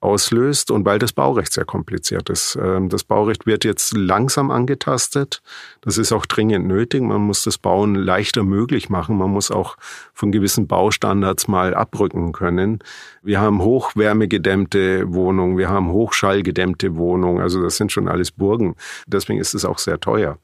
auslöst 0.00 0.70
und 0.70 0.86
weil 0.86 0.98
das 0.98 1.12
Baurecht 1.12 1.52
sehr 1.52 1.66
kompliziert 1.66 2.30
ist. 2.30 2.58
Ähm, 2.60 2.88
das 2.88 3.04
Baurecht 3.04 3.44
wird 3.44 3.64
jetzt 3.64 3.94
langsam 3.94 4.50
angetastet. 4.50 5.42
Das 5.82 5.98
ist 5.98 6.10
auch 6.12 6.24
dringend 6.24 6.66
nötig. 6.66 7.02
Man 7.02 7.20
muss 7.20 7.42
das 7.42 7.58
Bauen 7.58 7.94
leichter 7.94 8.42
möglich 8.42 8.88
machen. 8.88 9.18
Man 9.18 9.30
muss 9.30 9.50
auch 9.50 9.76
von 10.14 10.32
gewissen 10.32 10.66
Baustandards 10.66 11.46
mal 11.46 11.74
abrücken 11.74 12.32
können. 12.32 12.78
Wir 13.22 13.42
haben 13.42 13.60
hochwärmegedämmte 13.60 15.12
Wohnungen, 15.12 15.58
wir 15.58 15.68
haben 15.68 15.92
hochschallgedämmte 15.92 16.96
Wohnungen. 16.96 17.42
Also 17.42 17.62
das 17.62 17.76
sind 17.76 17.92
schon 17.92 18.08
alles 18.08 18.30
Burgen. 18.30 18.76
Deswegen 19.06 19.38
ist 19.38 19.52
es 19.52 19.66
auch 19.66 19.78
sehr 19.78 20.00
teuer. 20.00 20.38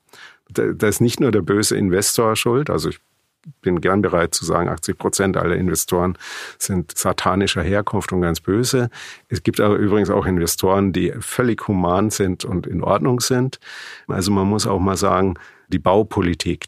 Da 0.51 0.87
ist 0.87 1.01
nicht 1.01 1.19
nur 1.19 1.33
der 1.33 1.41
böse 1.41 1.79
Investor 1.79 2.37
schuld. 2.37 2.69
Also 2.69 2.91
ich 2.91 3.01
bin 3.61 3.81
gern 3.81 4.03
bereit 4.03 4.35
zu 4.35 4.45
sagen, 4.45 4.69
80 4.69 4.99
Prozent 4.99 5.37
aller 5.37 5.57
Investoren 5.57 6.19
sind 6.59 6.97
satanischer 6.97 7.63
Herkunft 7.63 8.13
und 8.13 8.23
ganz 8.23 8.41
böse. 8.41 8.91
Es 9.29 9.43
gibt 9.43 9.61
aber 9.61 9.77
übrigens 9.77 10.11
auch 10.11 10.27
Investoren, 10.27 10.93
die 10.93 11.13
völlig 11.21 11.67
human 11.69 12.11
sind 12.11 12.45
und 12.45 12.67
in 12.67 12.83
Ordnung 12.83 13.21
sind. 13.21 13.59
Also 14.09 14.31
man 14.31 14.49
muss 14.49 14.67
auch 14.67 14.81
mal 14.81 14.97
sagen, 14.97 15.35
die 15.69 15.79
Baupolitik, 15.79 16.67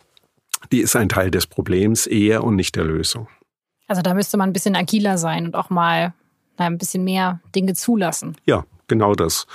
die 0.72 0.80
ist 0.80 0.96
ein 0.96 1.08
Teil 1.08 1.30
des 1.30 1.46
Problems 1.46 2.06
eher 2.06 2.44
und 2.44 2.56
nicht 2.56 2.76
der 2.76 2.84
Lösung. 2.84 3.28
Also 3.86 4.02
da 4.02 4.14
müsste 4.14 4.36
man 4.36 4.50
ein 4.50 4.52
bisschen 4.52 4.76
agiler 4.76 5.18
sein 5.18 5.46
und 5.46 5.54
auch 5.54 5.70
mal 5.70 6.12
ein 6.56 6.78
bisschen 6.78 7.04
mehr 7.04 7.40
Dinge 7.54 7.74
zulassen. 7.74 8.36
Ja, 8.44 8.64
genau 8.88 9.14
das. 9.14 9.46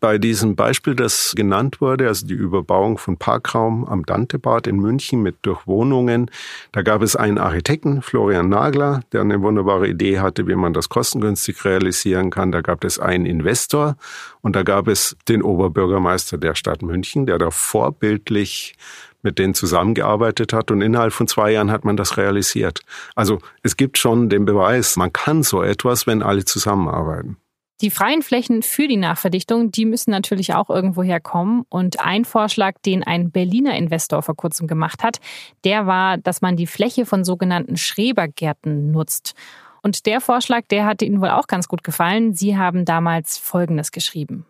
Bei 0.00 0.16
diesem 0.18 0.56
Beispiel, 0.56 0.94
das 0.94 1.34
genannt 1.36 1.80
wurde, 1.80 2.08
also 2.08 2.26
die 2.26 2.34
Überbauung 2.34 2.96
von 2.96 3.18
Parkraum 3.18 3.84
am 3.84 4.04
Dantebad 4.06 4.66
in 4.66 4.76
München 4.76 5.22
mit 5.22 5.36
Durchwohnungen, 5.42 6.30
da 6.72 6.82
gab 6.82 7.02
es 7.02 7.16
einen 7.16 7.38
Architekten, 7.38 8.00
Florian 8.00 8.48
Nagler, 8.48 9.02
der 9.12 9.20
eine 9.20 9.42
wunderbare 9.42 9.88
Idee 9.88 10.20
hatte, 10.20 10.46
wie 10.46 10.54
man 10.54 10.72
das 10.72 10.88
kostengünstig 10.88 11.64
realisieren 11.64 12.30
kann. 12.30 12.50
Da 12.50 12.62
gab 12.62 12.84
es 12.84 12.98
einen 12.98 13.26
Investor 13.26 13.96
und 14.40 14.56
da 14.56 14.62
gab 14.62 14.88
es 14.88 15.16
den 15.28 15.42
Oberbürgermeister 15.42 16.38
der 16.38 16.54
Stadt 16.54 16.80
München, 16.82 17.26
der 17.26 17.38
da 17.38 17.50
vorbildlich 17.50 18.74
mit 19.22 19.38
denen 19.38 19.54
zusammengearbeitet 19.54 20.52
hat 20.52 20.70
und 20.70 20.80
innerhalb 20.80 21.12
von 21.12 21.28
zwei 21.28 21.52
Jahren 21.52 21.70
hat 21.70 21.84
man 21.84 21.96
das 21.96 22.16
realisiert. 22.16 22.80
Also 23.14 23.38
es 23.62 23.76
gibt 23.76 23.98
schon 23.98 24.30
den 24.30 24.44
Beweis, 24.44 24.96
man 24.96 25.12
kann 25.12 25.42
so 25.42 25.62
etwas, 25.62 26.06
wenn 26.06 26.22
alle 26.22 26.44
zusammenarbeiten. 26.44 27.36
Die 27.80 27.90
freien 27.90 28.20
Flächen 28.20 28.62
für 28.62 28.88
die 28.88 28.98
Nachverdichtung, 28.98 29.72
die 29.72 29.86
müssen 29.86 30.10
natürlich 30.10 30.52
auch 30.52 30.68
irgendwo 30.68 31.02
herkommen. 31.02 31.64
Und 31.70 32.00
ein 32.00 32.26
Vorschlag, 32.26 32.74
den 32.84 33.02
ein 33.02 33.30
Berliner 33.30 33.74
Investor 33.74 34.22
vor 34.22 34.36
kurzem 34.36 34.66
gemacht 34.66 35.02
hat, 35.02 35.18
der 35.64 35.86
war, 35.86 36.18
dass 36.18 36.42
man 36.42 36.56
die 36.56 36.66
Fläche 36.66 37.06
von 37.06 37.24
sogenannten 37.24 37.78
Schrebergärten 37.78 38.90
nutzt. 38.90 39.34
Und 39.82 40.04
der 40.04 40.20
Vorschlag, 40.20 40.64
der 40.68 40.84
hatte 40.84 41.06
Ihnen 41.06 41.22
wohl 41.22 41.30
auch 41.30 41.46
ganz 41.46 41.68
gut 41.68 41.82
gefallen. 41.82 42.34
Sie 42.34 42.58
haben 42.58 42.84
damals 42.84 43.38
Folgendes 43.38 43.92
geschrieben. 43.92 44.44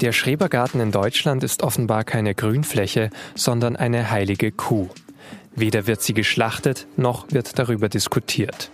Der 0.00 0.12
Schrebergarten 0.12 0.80
in 0.80 0.92
Deutschland 0.92 1.42
ist 1.42 1.64
offenbar 1.64 2.04
keine 2.04 2.36
Grünfläche, 2.36 3.10
sondern 3.34 3.74
eine 3.74 4.10
heilige 4.10 4.52
Kuh. 4.52 4.88
Weder 5.54 5.88
wird 5.88 6.00
sie 6.00 6.14
geschlachtet, 6.14 6.86
noch 6.96 7.26
wird 7.30 7.58
darüber 7.58 7.88
diskutiert. 7.88 8.70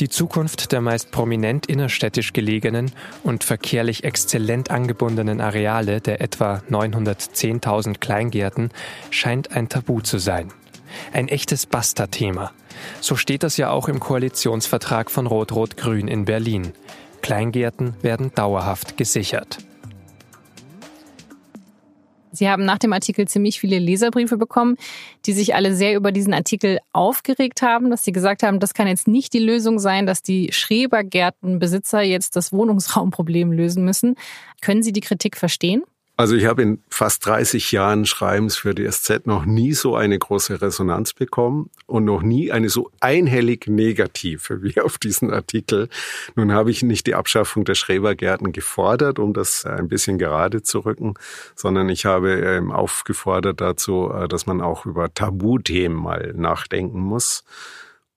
Die 0.00 0.08
Zukunft 0.08 0.70
der 0.70 0.80
meist 0.80 1.10
prominent 1.10 1.66
innerstädtisch 1.66 2.32
gelegenen 2.32 2.92
und 3.24 3.42
verkehrlich 3.42 4.04
exzellent 4.04 4.70
angebundenen 4.70 5.40
Areale 5.40 6.00
der 6.00 6.20
etwa 6.20 6.62
910.000 6.70 7.98
Kleingärten 7.98 8.70
scheint 9.10 9.50
ein 9.50 9.68
Tabu 9.68 10.00
zu 10.00 10.18
sein. 10.18 10.52
Ein 11.12 11.26
echtes 11.26 11.66
Basta-Thema. 11.66 12.52
So 13.00 13.16
steht 13.16 13.42
das 13.42 13.56
ja 13.56 13.70
auch 13.70 13.88
im 13.88 13.98
Koalitionsvertrag 13.98 15.10
von 15.10 15.26
Rot-Rot-Grün 15.26 16.06
in 16.06 16.24
Berlin. 16.24 16.72
Kleingärten 17.20 17.94
werden 18.00 18.32
dauerhaft 18.34 18.96
gesichert. 18.96 19.58
Sie 22.38 22.48
haben 22.48 22.64
nach 22.64 22.78
dem 22.78 22.92
Artikel 22.92 23.26
ziemlich 23.26 23.60
viele 23.60 23.78
Leserbriefe 23.78 24.36
bekommen, 24.36 24.76
die 25.26 25.32
sich 25.32 25.54
alle 25.54 25.74
sehr 25.74 25.96
über 25.96 26.12
diesen 26.12 26.32
Artikel 26.32 26.78
aufgeregt 26.92 27.62
haben, 27.62 27.90
dass 27.90 28.04
sie 28.04 28.12
gesagt 28.12 28.42
haben, 28.42 28.60
das 28.60 28.74
kann 28.74 28.86
jetzt 28.86 29.08
nicht 29.08 29.32
die 29.32 29.40
Lösung 29.40 29.78
sein, 29.78 30.06
dass 30.06 30.22
die 30.22 30.52
Schrebergärtenbesitzer 30.52 32.02
jetzt 32.02 32.36
das 32.36 32.52
Wohnungsraumproblem 32.52 33.52
lösen 33.52 33.84
müssen. 33.84 34.14
Können 34.60 34.82
Sie 34.82 34.92
die 34.92 35.00
Kritik 35.00 35.36
verstehen? 35.36 35.82
Also 36.18 36.34
ich 36.34 36.46
habe 36.46 36.62
in 36.62 36.82
fast 36.90 37.24
30 37.26 37.70
Jahren 37.70 38.04
Schreibens 38.04 38.56
für 38.56 38.74
die 38.74 38.90
SZ 38.90 39.26
noch 39.26 39.44
nie 39.44 39.72
so 39.72 39.94
eine 39.94 40.18
große 40.18 40.60
Resonanz 40.60 41.12
bekommen 41.12 41.70
und 41.86 42.04
noch 42.04 42.22
nie 42.22 42.50
eine 42.50 42.70
so 42.70 42.90
einhellig 42.98 43.68
negative 43.68 44.60
wie 44.64 44.80
auf 44.80 44.98
diesen 44.98 45.32
Artikel. 45.32 45.88
Nun 46.34 46.50
habe 46.50 46.72
ich 46.72 46.82
nicht 46.82 47.06
die 47.06 47.14
Abschaffung 47.14 47.64
der 47.64 47.76
Schrebergärten 47.76 48.50
gefordert, 48.50 49.20
um 49.20 49.32
das 49.32 49.64
ein 49.64 49.86
bisschen 49.86 50.18
gerade 50.18 50.60
zu 50.64 50.80
rücken, 50.80 51.14
sondern 51.54 51.88
ich 51.88 52.04
habe 52.04 52.32
ähm, 52.32 52.72
aufgefordert 52.72 53.60
dazu, 53.60 54.10
äh, 54.12 54.26
dass 54.26 54.44
man 54.44 54.60
auch 54.60 54.86
über 54.86 55.14
Tabuthemen 55.14 55.96
mal 55.96 56.34
nachdenken 56.36 56.98
muss 56.98 57.44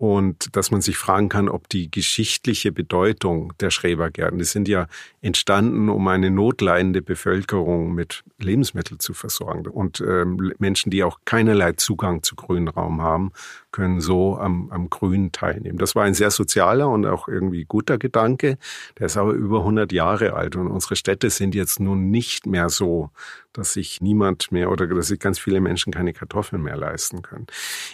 und 0.01 0.55
dass 0.55 0.71
man 0.71 0.81
sich 0.81 0.97
fragen 0.97 1.29
kann, 1.29 1.47
ob 1.47 1.69
die 1.69 1.91
geschichtliche 1.91 2.71
Bedeutung 2.71 3.53
der 3.59 3.69
Schrebergärten, 3.69 4.39
die 4.39 4.45
sind 4.45 4.67
ja 4.67 4.87
entstanden, 5.21 5.89
um 5.89 6.07
eine 6.07 6.31
notleidende 6.31 7.03
Bevölkerung 7.03 7.93
mit 7.93 8.23
Lebensmitteln 8.39 8.99
zu 8.99 9.13
versorgen. 9.13 9.67
Und 9.67 10.01
ähm, 10.01 10.53
Menschen, 10.57 10.89
die 10.89 11.03
auch 11.03 11.19
keinerlei 11.25 11.73
Zugang 11.73 12.23
zu 12.23 12.35
Grünraum 12.35 13.03
haben, 13.03 13.31
können 13.71 14.01
so 14.01 14.39
am, 14.39 14.71
am 14.71 14.89
Grün 14.89 15.31
teilnehmen. 15.31 15.77
Das 15.77 15.93
war 15.93 16.03
ein 16.03 16.15
sehr 16.15 16.31
sozialer 16.31 16.89
und 16.89 17.05
auch 17.05 17.27
irgendwie 17.27 17.65
guter 17.65 17.99
Gedanke. 17.99 18.57
Der 18.97 19.05
ist 19.05 19.17
aber 19.17 19.33
über 19.33 19.59
100 19.59 19.91
Jahre 19.91 20.33
alt 20.33 20.55
und 20.55 20.65
unsere 20.65 20.95
Städte 20.95 21.29
sind 21.29 21.53
jetzt 21.53 21.79
nun 21.79 22.09
nicht 22.09 22.47
mehr 22.47 22.69
so, 22.69 23.11
dass 23.53 23.73
sich 23.73 24.01
niemand 24.01 24.51
mehr 24.51 24.71
oder 24.71 24.87
dass 24.87 25.07
sich 25.07 25.19
ganz 25.19 25.39
viele 25.39 25.61
Menschen 25.61 25.91
keine 25.91 26.13
Kartoffeln 26.13 26.61
mehr 26.61 26.77
leisten 26.77 27.21
können. 27.21 27.47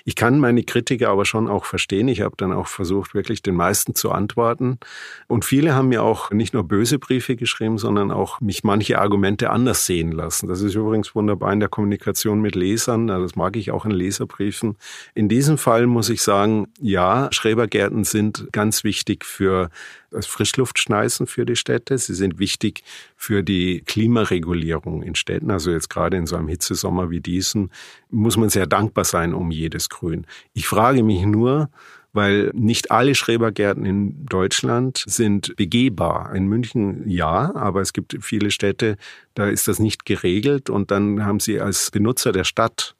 Ich 0.06 0.16
kann 0.16 0.40
meine 0.40 0.64
Kritiker 0.64 1.10
aber 1.10 1.26
schon 1.26 1.48
auch 1.48 1.66
verstehen. 1.66 2.08
Ich 2.08 2.22
habe 2.22 2.36
dann 2.38 2.52
auch 2.52 2.68
versucht, 2.68 3.14
wirklich 3.14 3.42
den 3.42 3.56
meisten 3.56 3.96
zu 3.96 4.12
antworten. 4.12 4.80
Und 5.28 5.46
viele 5.46 5.76
haben 5.76 5.90
mir 5.90 6.04
auch 6.04 6.32
nicht 6.32 6.54
nur 6.54 6.64
böse 6.64 7.00
Briefe 7.00 7.36
geschrieben, 7.36 7.78
sondern 7.78 8.12
auch 8.12 8.40
mich 8.42 8.64
manche 8.64 9.00
Argumente 9.00 9.50
anders 9.50 9.86
sehen 9.86 10.12
lassen. 10.12 10.48
Das 10.48 10.62
ist 10.62 10.76
übrigens 10.76 11.16
wunderbar 11.16 11.52
in 11.54 11.60
der 11.60 11.70
Kommunikation 11.70 12.42
mit 12.42 12.56
Lesern. 12.56 13.08
Das 13.08 13.36
mag 13.36 13.56
ich 13.56 13.72
auch 13.72 13.86
in 13.86 13.92
Leserbriefen. 13.92 14.78
In 15.16 15.30
diesem 15.30 15.58
Fall 15.58 15.88
muss 15.88 16.10
ich 16.10 16.22
sagen, 16.22 16.68
ja, 16.80 17.30
Schrebergärten 17.32 18.04
sind 18.04 18.48
ganz 18.52 18.84
wichtig 18.84 19.26
für 19.26 19.70
das 20.12 20.26
Frischluftschneisen 20.26 21.28
für 21.28 21.46
die 21.46 21.56
Städte. 21.56 21.98
Sie 21.98 22.14
sind 22.14 22.40
wichtig 22.40 22.84
für 23.18 23.44
die 23.44 23.82
Klimaregulierung 23.82 25.02
in 25.02 25.16
Städten. 25.16 25.52
Also 25.52 25.72
jetzt 25.72 25.90
gerade 25.90 26.16
in 26.16 26.28
so 26.28 26.38
einem 26.38 26.48
Hitzesommer 26.48 27.10
wie 27.10 27.20
diesen 27.20 27.72
muss 28.10 28.38
man 28.38 28.50
sehr 28.50 28.68
dankbar 28.68 29.04
sein 29.04 29.34
um 29.34 29.52
jedes 29.52 29.90
Grün. 29.90 30.26
Ich 30.54 30.68
frage 30.68 31.04
mich 31.04 31.26
nur, 31.26 31.70
weil 32.14 32.52
nicht 32.54 32.92
alle 32.92 33.16
Schrebergärten 33.16 33.86
in 33.86 34.26
Deutschland 34.26 35.04
sind 35.08 35.56
begehbar. 35.56 36.34
In 36.34 36.48
München 36.48 37.10
ja, 37.10 37.54
aber 37.56 37.82
es 37.82 37.92
gibt 37.92 38.18
viele 38.22 38.52
Städte, 38.52 38.98
da 39.34 39.48
ist 39.48 39.68
das 39.68 39.80
nicht 39.80 40.06
geregelt 40.06 40.70
und 40.70 40.92
dann 40.92 41.26
haben 41.26 41.40
sie 41.40 41.60
als 41.60 41.92
Benutzer 41.92 42.32
der 42.32 42.44
Stadt 42.44 42.96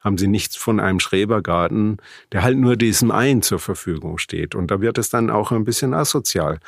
haben 0.00 0.16
sie 0.16 0.28
nichts 0.28 0.56
von 0.56 0.80
einem 0.80 0.98
Schrebergarten, 0.98 1.98
der 2.32 2.42
halt 2.42 2.56
nur 2.56 2.76
diesem 2.76 3.10
einen 3.10 3.42
zur 3.42 3.58
Verfügung 3.58 4.16
steht. 4.16 4.54
Und 4.54 4.70
da 4.70 4.80
wird 4.80 4.96
es 4.96 5.10
dann 5.10 5.28
auch 5.28 5.52
ein 5.52 5.64
bisschen 5.64 5.92
asozial. 5.92 6.58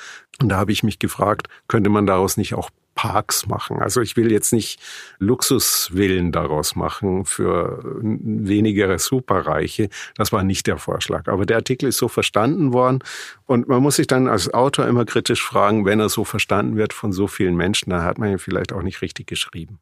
Und 0.41 0.51
da 0.51 0.57
habe 0.57 0.71
ich 0.71 0.83
mich 0.83 0.99
gefragt, 0.99 1.49
könnte 1.67 1.89
man 1.89 2.07
daraus 2.07 2.37
nicht 2.37 2.53
auch 2.55 2.69
Parks 2.95 3.47
machen. 3.47 3.79
Also 3.79 4.01
ich 4.01 4.17
will 4.17 4.31
jetzt 4.31 4.53
nicht 4.53 4.81
Luxusvillen 5.19 6.33
daraus 6.33 6.77
machen 6.77 7.25
für 7.25 7.81
wenigere 8.03 8.99
Superreiche. 8.99 9.89
Das 10.17 10.33
war 10.33 10.45
nicht 10.45 10.67
der 10.67 10.79
Vorschlag. 10.79 11.29
Aber 11.29 11.47
der 11.47 11.57
Artikel 11.57 11.89
ist 11.89 11.99
so 11.99 12.09
verstanden 12.09 12.73
worden. 12.73 13.01
Und 13.47 13.69
man 13.69 13.83
muss 13.83 13.97
sich 13.97 14.07
dann 14.07 14.29
als 14.29 14.53
Autor 14.53 14.87
immer 14.87 15.05
kritisch 15.05 15.43
fragen, 15.43 15.85
wenn 15.85 16.01
er 16.01 16.09
so 16.09 16.25
verstanden 16.25 16.77
wird 16.77 16.93
von 16.93 17.13
so 17.13 17.27
vielen 17.27 17.57
Menschen, 17.57 17.91
dann 17.91 18.03
hat 18.03 18.19
man 18.19 18.31
ihn 18.31 18.39
vielleicht 18.39 18.73
auch 18.73 18.83
nicht 18.83 19.03
richtig 19.03 19.27
geschrieben. 19.27 19.79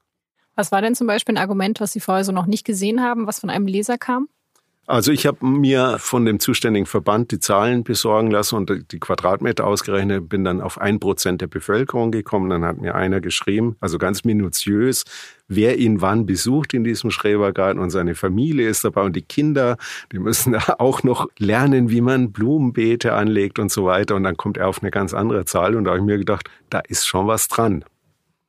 Was 0.55 0.73
war 0.73 0.83
denn 0.83 0.95
zum 0.95 1.07
Beispiel 1.07 1.35
ein 1.35 1.43
Argument, 1.43 1.81
was 1.81 1.93
Sie 1.93 2.01
vorher 2.01 2.25
so 2.25 2.33
noch 2.33 2.47
nicht 2.47 2.67
gesehen 2.67 3.03
haben, 3.03 3.27
was 3.27 3.41
von 3.41 3.51
einem 3.51 3.67
Leser 3.67 3.99
kam? 3.99 4.29
Also 4.91 5.13
ich 5.13 5.25
habe 5.25 5.47
mir 5.47 5.99
von 6.01 6.25
dem 6.25 6.41
zuständigen 6.41 6.85
Verband 6.85 7.31
die 7.31 7.39
Zahlen 7.39 7.85
besorgen 7.85 8.29
lassen 8.29 8.57
und 8.57 8.91
die 8.91 8.99
Quadratmeter 8.99 9.65
ausgerechnet, 9.65 10.29
bin 10.29 10.43
dann 10.43 10.61
auf 10.61 10.81
ein 10.81 10.99
Prozent 10.99 11.41
der 11.41 11.47
Bevölkerung 11.47 12.11
gekommen. 12.11 12.51
Dann 12.51 12.65
hat 12.65 12.79
mir 12.79 12.97
einer 12.97 13.21
geschrieben, 13.21 13.77
also 13.79 13.99
ganz 13.99 14.25
minutiös, 14.25 15.05
wer 15.47 15.79
ihn 15.79 16.01
wann 16.01 16.27
besucht 16.27 16.75
in 16.75 16.83
diesem 16.83 17.13
Schrebergarten 17.13 17.81
und 17.81 17.91
seine 17.91 18.17
Familie 18.17 18.69
ist 18.69 18.83
dabei 18.83 19.03
und 19.03 19.15
die 19.15 19.23
Kinder, 19.23 19.77
die 20.11 20.19
müssen 20.19 20.57
auch 20.79 21.05
noch 21.05 21.29
lernen, 21.39 21.91
wie 21.91 22.01
man 22.01 22.33
Blumenbeete 22.33 23.13
anlegt 23.13 23.61
und 23.61 23.71
so 23.71 23.85
weiter. 23.85 24.17
Und 24.17 24.25
dann 24.25 24.37
kommt 24.37 24.57
er 24.57 24.67
auf 24.67 24.83
eine 24.83 24.91
ganz 24.91 25.15
andere 25.15 25.45
Zahl 25.45 25.77
und 25.77 25.85
da 25.85 25.91
habe 25.91 26.01
ich 26.01 26.05
mir 26.05 26.19
gedacht, 26.19 26.51
da 26.69 26.81
ist 26.81 27.07
schon 27.07 27.29
was 27.29 27.47
dran. 27.47 27.85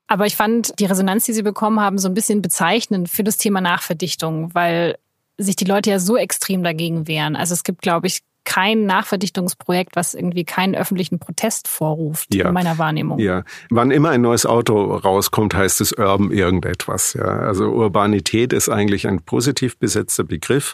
Aber 0.08 0.26
ich 0.26 0.36
fand 0.36 0.80
die 0.80 0.86
Resonanz, 0.86 1.26
die 1.26 1.34
Sie 1.34 1.44
bekommen 1.44 1.80
haben, 1.80 2.00
so 2.00 2.08
ein 2.08 2.16
bisschen 2.16 2.42
bezeichnend 2.42 3.10
für 3.10 3.24
das 3.24 3.38
Thema 3.38 3.62
Nachverdichtung, 3.62 4.56
weil 4.56 4.96
sich 5.38 5.56
die 5.56 5.66
Leute 5.66 5.90
ja 5.90 6.00
so 6.00 6.18
extrem 6.18 6.64
dagegen 6.64 7.08
wehren. 7.08 7.36
Also 7.36 7.54
es 7.54 7.64
gibt, 7.64 7.82
glaube 7.82 8.08
ich, 8.08 8.22
kein 8.44 8.86
Nachverdichtungsprojekt, 8.86 9.96
was 9.96 10.14
irgendwie 10.14 10.44
keinen 10.44 10.76
öffentlichen 10.76 11.20
Protest 11.20 11.68
vorruft, 11.68 12.34
ja. 12.34 12.48
in 12.48 12.54
meiner 12.54 12.78
Wahrnehmung. 12.78 13.20
Ja, 13.20 13.44
wann 13.70 13.92
immer 13.92 14.10
ein 14.10 14.22
neues 14.22 14.46
Auto 14.46 14.96
rauskommt, 14.96 15.54
heißt 15.54 15.80
es 15.80 15.94
Urban 15.94 16.32
irgendetwas. 16.32 17.14
Ja, 17.14 17.26
also 17.26 17.66
Urbanität 17.66 18.52
ist 18.52 18.68
eigentlich 18.68 19.08
ein 19.08 19.22
positiv 19.22 19.78
besetzter 19.78 20.24
Begriff 20.24 20.74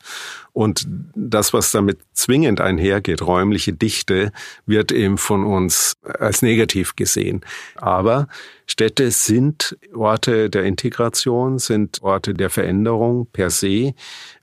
und 0.53 0.87
das, 1.13 1.53
was 1.53 1.71
damit 1.71 1.99
zwingend 2.13 2.61
einhergeht, 2.61 3.21
räumliche 3.21 3.73
Dichte, 3.73 4.31
wird 4.65 4.91
eben 4.91 5.17
von 5.17 5.45
uns 5.45 5.97
als 6.03 6.41
negativ 6.41 6.95
gesehen. 6.95 7.41
Aber 7.75 8.27
Städte 8.69 9.12
sind 9.12 9.77
Orte 9.95 10.49
der 10.49 10.65
Integration, 10.65 11.58
sind 11.58 12.03
Orte 12.03 12.34
der 12.34 12.49
Veränderung 12.49 13.25
per 13.32 13.49
se. 13.49 13.93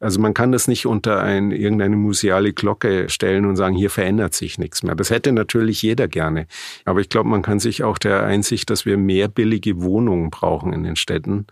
Also 0.00 0.18
man 0.18 0.32
kann 0.32 0.50
das 0.50 0.66
nicht 0.66 0.86
unter 0.86 1.22
ein, 1.22 1.50
irgendeine 1.50 1.96
museale 1.96 2.54
Glocke 2.54 3.10
stellen 3.10 3.44
und 3.44 3.56
sagen, 3.56 3.76
hier 3.76 3.90
verändert 3.90 4.32
sich 4.32 4.58
nichts 4.58 4.82
mehr. 4.82 4.94
Das 4.94 5.10
hätte 5.10 5.32
natürlich 5.32 5.82
jeder 5.82 6.08
gerne. 6.08 6.46
Aber 6.86 7.00
ich 7.00 7.10
glaube, 7.10 7.28
man 7.28 7.42
kann 7.42 7.60
sich 7.60 7.84
auch 7.84 7.98
der 7.98 8.24
Einsicht, 8.24 8.70
dass 8.70 8.86
wir 8.86 8.96
mehr 8.96 9.28
billige 9.28 9.82
Wohnungen 9.82 10.30
brauchen 10.30 10.72
in 10.72 10.84
den 10.84 10.96
Städten, 10.96 11.46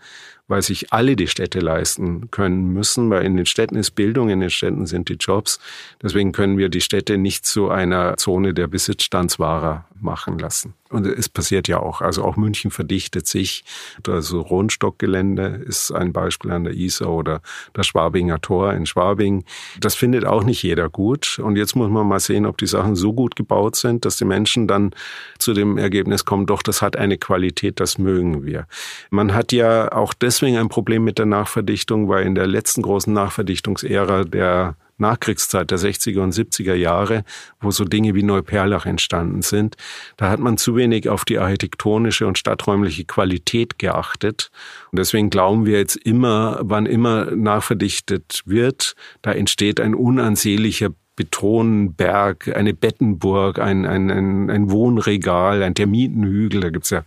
weil 0.47 0.63
sich 0.63 0.91
alle 0.91 1.15
die 1.15 1.27
Städte 1.27 1.59
leisten 1.59 2.31
können 2.31 2.73
müssen, 2.73 3.09
weil 3.11 3.23
in 3.23 3.37
den 3.37 3.45
Städten 3.45 3.75
ist 3.75 3.91
Bildung, 3.91 4.29
in 4.29 4.39
den 4.39 4.49
Städten 4.49 4.87
sind 4.87 5.09
die 5.09 5.17
Jobs. 5.19 5.59
Deswegen 6.01 6.31
können 6.31 6.57
wir 6.57 6.69
die 6.69 6.81
Städte 6.81 7.19
nicht 7.19 7.45
zu 7.45 7.69
einer 7.69 8.17
Zone 8.17 8.55
der 8.55 8.65
Besitzstandswahrer 8.65 9.85
machen 10.03 10.37
lassen. 10.37 10.73
Und 10.89 11.07
es 11.07 11.27
passiert 11.27 11.67
ja 11.67 11.79
auch. 11.79 12.01
Also 12.01 12.23
auch 12.23 12.35
München 12.35 12.69
verdichtet 12.69 13.25
sich. 13.25 13.63
Also 14.07 14.41
Rundstockgelände 14.41 15.63
ist 15.65 15.91
ein 15.91 16.13
Beispiel 16.13 16.51
an 16.51 16.65
der 16.65 16.73
Isar 16.73 17.09
oder 17.09 17.41
das 17.73 17.87
Schwabinger 17.87 18.39
Tor 18.41 18.73
in 18.73 18.85
Schwabing. 18.85 19.43
Das 19.79 19.95
findet 19.95 20.25
auch 20.25 20.43
nicht 20.43 20.61
jeder 20.61 20.89
gut. 20.89 21.39
Und 21.39 21.55
jetzt 21.55 21.75
muss 21.75 21.89
man 21.89 22.07
mal 22.07 22.19
sehen, 22.19 22.45
ob 22.45 22.59
die 22.59 22.67
Sachen 22.67 22.95
so 22.95 23.13
gut 23.13 23.35
gebaut 23.35 23.75
sind, 23.75 24.05
dass 24.05 24.17
die 24.17 24.25
Menschen 24.25 24.67
dann 24.67 24.91
zu 25.39 25.53
dem 25.53 25.79
Ergebnis 25.79 26.25
kommen, 26.25 26.45
doch, 26.45 26.61
das 26.61 26.83
hat 26.83 26.95
eine 26.95 27.17
Qualität, 27.17 27.79
das 27.79 27.97
mögen 27.97 28.45
wir. 28.45 28.67
Man 29.09 29.33
hat 29.33 29.51
ja 29.51 29.91
auch 29.91 30.13
deswegen 30.13 30.57
ein 30.57 30.69
Problem 30.69 31.03
mit 31.03 31.17
der 31.17 31.25
Nachverdichtung, 31.25 32.07
weil 32.07 32.25
in 32.25 32.35
der 32.35 32.47
letzten 32.47 32.83
großen 32.83 33.11
Nachverdichtungsära 33.11 34.25
der 34.25 34.75
Nachkriegszeit 34.97 35.71
der 35.71 35.79
60er 35.79 36.21
und 36.21 36.33
70er 36.33 36.73
Jahre, 36.73 37.23
wo 37.59 37.71
so 37.71 37.85
Dinge 37.85 38.15
wie 38.15 38.23
Neuperlach 38.23 38.85
entstanden 38.85 39.41
sind. 39.41 39.75
Da 40.17 40.29
hat 40.29 40.39
man 40.39 40.57
zu 40.57 40.75
wenig 40.75 41.09
auf 41.09 41.25
die 41.25 41.39
architektonische 41.39 42.27
und 42.27 42.37
stadträumliche 42.37 43.05
Qualität 43.05 43.79
geachtet. 43.79 44.51
Und 44.91 44.99
deswegen 44.99 45.29
glauben 45.29 45.65
wir 45.65 45.77
jetzt 45.77 45.95
immer, 45.95 46.59
wann 46.61 46.85
immer 46.85 47.31
nachverdichtet 47.31 48.41
wird, 48.45 48.95
da 49.21 49.31
entsteht 49.31 49.79
ein 49.79 49.95
unansehnlicher 49.95 50.89
Betonberg, 51.15 52.55
eine 52.55 52.73
Bettenburg, 52.73 53.59
ein, 53.59 53.85
ein, 53.85 54.09
ein, 54.09 54.49
ein 54.49 54.71
Wohnregal, 54.71 55.61
ein 55.61 55.75
Termitenhügel, 55.75 56.61
da 56.61 56.69
gibt's 56.71 56.89
ja 56.89 57.03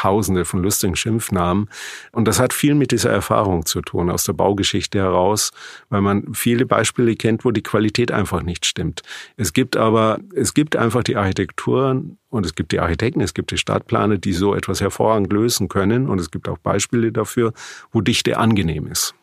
Tausende 0.00 0.46
von 0.46 0.62
lustigen 0.62 0.96
Schimpfnamen. 0.96 1.68
Und 2.10 2.26
das 2.26 2.40
hat 2.40 2.54
viel 2.54 2.74
mit 2.74 2.90
dieser 2.90 3.10
Erfahrung 3.10 3.66
zu 3.66 3.82
tun, 3.82 4.10
aus 4.10 4.24
der 4.24 4.32
Baugeschichte 4.32 4.98
heraus, 4.98 5.50
weil 5.90 6.00
man 6.00 6.32
viele 6.32 6.64
Beispiele 6.64 7.14
kennt, 7.16 7.44
wo 7.44 7.50
die 7.50 7.62
Qualität 7.62 8.10
einfach 8.10 8.42
nicht 8.42 8.64
stimmt. 8.64 9.02
Es 9.36 9.52
gibt 9.52 9.76
aber, 9.76 10.18
es 10.34 10.54
gibt 10.54 10.74
einfach 10.74 11.02
die 11.02 11.16
Architekturen 11.16 12.16
und 12.30 12.46
es 12.46 12.54
gibt 12.54 12.72
die 12.72 12.80
Architekten, 12.80 13.20
es 13.20 13.34
gibt 13.34 13.50
die 13.50 13.58
Stadtplaner, 13.58 14.16
die 14.16 14.32
so 14.32 14.54
etwas 14.54 14.80
hervorragend 14.80 15.30
lösen 15.34 15.68
können. 15.68 16.08
Und 16.08 16.18
es 16.18 16.30
gibt 16.30 16.48
auch 16.48 16.56
Beispiele 16.56 17.12
dafür, 17.12 17.52
wo 17.92 18.00
Dichte 18.00 18.38
angenehm 18.38 18.86
ist. 18.86 19.14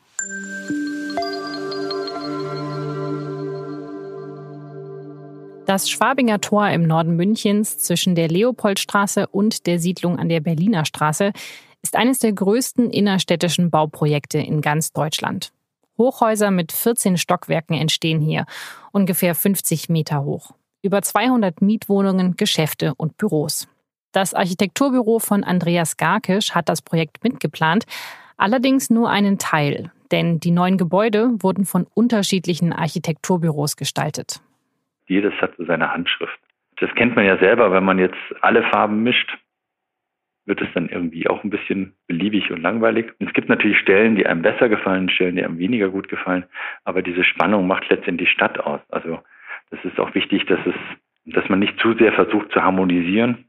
Das 5.67 5.89
Schwabinger 5.89 6.39
Tor 6.39 6.69
im 6.69 6.83
Norden 6.83 7.17
Münchens 7.17 7.77
zwischen 7.77 8.15
der 8.15 8.29
Leopoldstraße 8.29 9.27
und 9.27 9.67
der 9.67 9.79
Siedlung 9.79 10.17
an 10.17 10.29
der 10.29 10.39
Berliner 10.39 10.85
Straße 10.85 11.33
ist 11.83 11.97
eines 11.97 12.19
der 12.19 12.31
größten 12.31 12.89
innerstädtischen 12.89 13.69
Bauprojekte 13.69 14.37
in 14.37 14.61
ganz 14.61 14.93
Deutschland. 14.93 15.51
Hochhäuser 15.97 16.51
mit 16.51 16.71
14 16.71 17.17
Stockwerken 17.17 17.75
entstehen 17.75 18.21
hier, 18.21 18.45
ungefähr 18.93 19.35
50 19.35 19.89
Meter 19.89 20.23
hoch. 20.23 20.51
Über 20.83 21.01
200 21.01 21.61
Mietwohnungen, 21.61 22.37
Geschäfte 22.37 22.95
und 22.95 23.17
Büros. 23.17 23.67
Das 24.13 24.33
Architekturbüro 24.33 25.19
von 25.19 25.43
Andreas 25.43 25.97
Garkisch 25.97 26.51
hat 26.51 26.69
das 26.69 26.81
Projekt 26.81 27.25
mitgeplant, 27.25 27.83
allerdings 28.37 28.89
nur 28.89 29.09
einen 29.09 29.37
Teil, 29.37 29.91
denn 30.11 30.39
die 30.39 30.51
neuen 30.51 30.77
Gebäude 30.77 31.31
wurden 31.39 31.65
von 31.65 31.85
unterschiedlichen 31.93 32.71
Architekturbüros 32.71 33.75
gestaltet. 33.75 34.39
Jedes 35.07 35.33
hat 35.41 35.55
so 35.57 35.65
seine 35.65 35.93
Handschrift. 35.93 36.37
Das 36.79 36.93
kennt 36.95 37.15
man 37.15 37.25
ja 37.25 37.37
selber, 37.37 37.71
wenn 37.71 37.83
man 37.83 37.99
jetzt 37.99 38.17
alle 38.41 38.63
Farben 38.63 39.03
mischt, 39.03 39.37
wird 40.45 40.61
es 40.61 40.67
dann 40.73 40.89
irgendwie 40.89 41.27
auch 41.27 41.43
ein 41.43 41.49
bisschen 41.49 41.95
beliebig 42.07 42.51
und 42.51 42.61
langweilig. 42.61 43.11
Und 43.19 43.27
es 43.27 43.33
gibt 43.33 43.49
natürlich 43.49 43.77
Stellen, 43.77 44.15
die 44.15 44.25
einem 44.25 44.41
besser 44.41 44.69
gefallen, 44.69 45.09
Stellen, 45.09 45.35
die 45.35 45.43
einem 45.43 45.57
weniger 45.57 45.89
gut 45.89 46.07
gefallen, 46.07 46.45
aber 46.85 47.01
diese 47.01 47.23
Spannung 47.23 47.67
macht 47.67 47.89
letztendlich 47.89 48.29
Stadt 48.31 48.59
aus. 48.59 48.79
Also 48.89 49.19
das 49.69 49.79
ist 49.83 49.99
auch 49.99 50.15
wichtig, 50.15 50.45
dass 50.45 50.59
es, 50.65 50.75
dass 51.25 51.49
man 51.49 51.59
nicht 51.59 51.77
zu 51.79 51.93
sehr 51.95 52.13
versucht 52.13 52.51
zu 52.51 52.61
harmonisieren, 52.61 53.45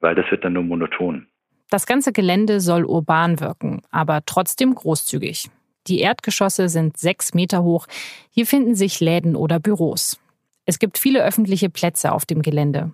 weil 0.00 0.16
das 0.16 0.28
wird 0.30 0.44
dann 0.44 0.54
nur 0.54 0.64
monoton. 0.64 1.28
Das 1.70 1.86
ganze 1.86 2.12
Gelände 2.12 2.60
soll 2.60 2.84
urban 2.84 3.40
wirken, 3.40 3.82
aber 3.90 4.22
trotzdem 4.26 4.74
großzügig. 4.74 5.50
Die 5.86 6.00
Erdgeschosse 6.00 6.68
sind 6.68 6.96
sechs 6.96 7.32
Meter 7.34 7.62
hoch. 7.62 7.86
Hier 8.30 8.46
finden 8.46 8.74
sich 8.74 9.00
Läden 9.00 9.36
oder 9.36 9.60
Büros. 9.60 10.20
Es 10.68 10.78
gibt 10.78 10.98
viele 10.98 11.24
öffentliche 11.24 11.70
Plätze 11.70 12.12
auf 12.12 12.26
dem 12.26 12.42
Gelände. 12.42 12.92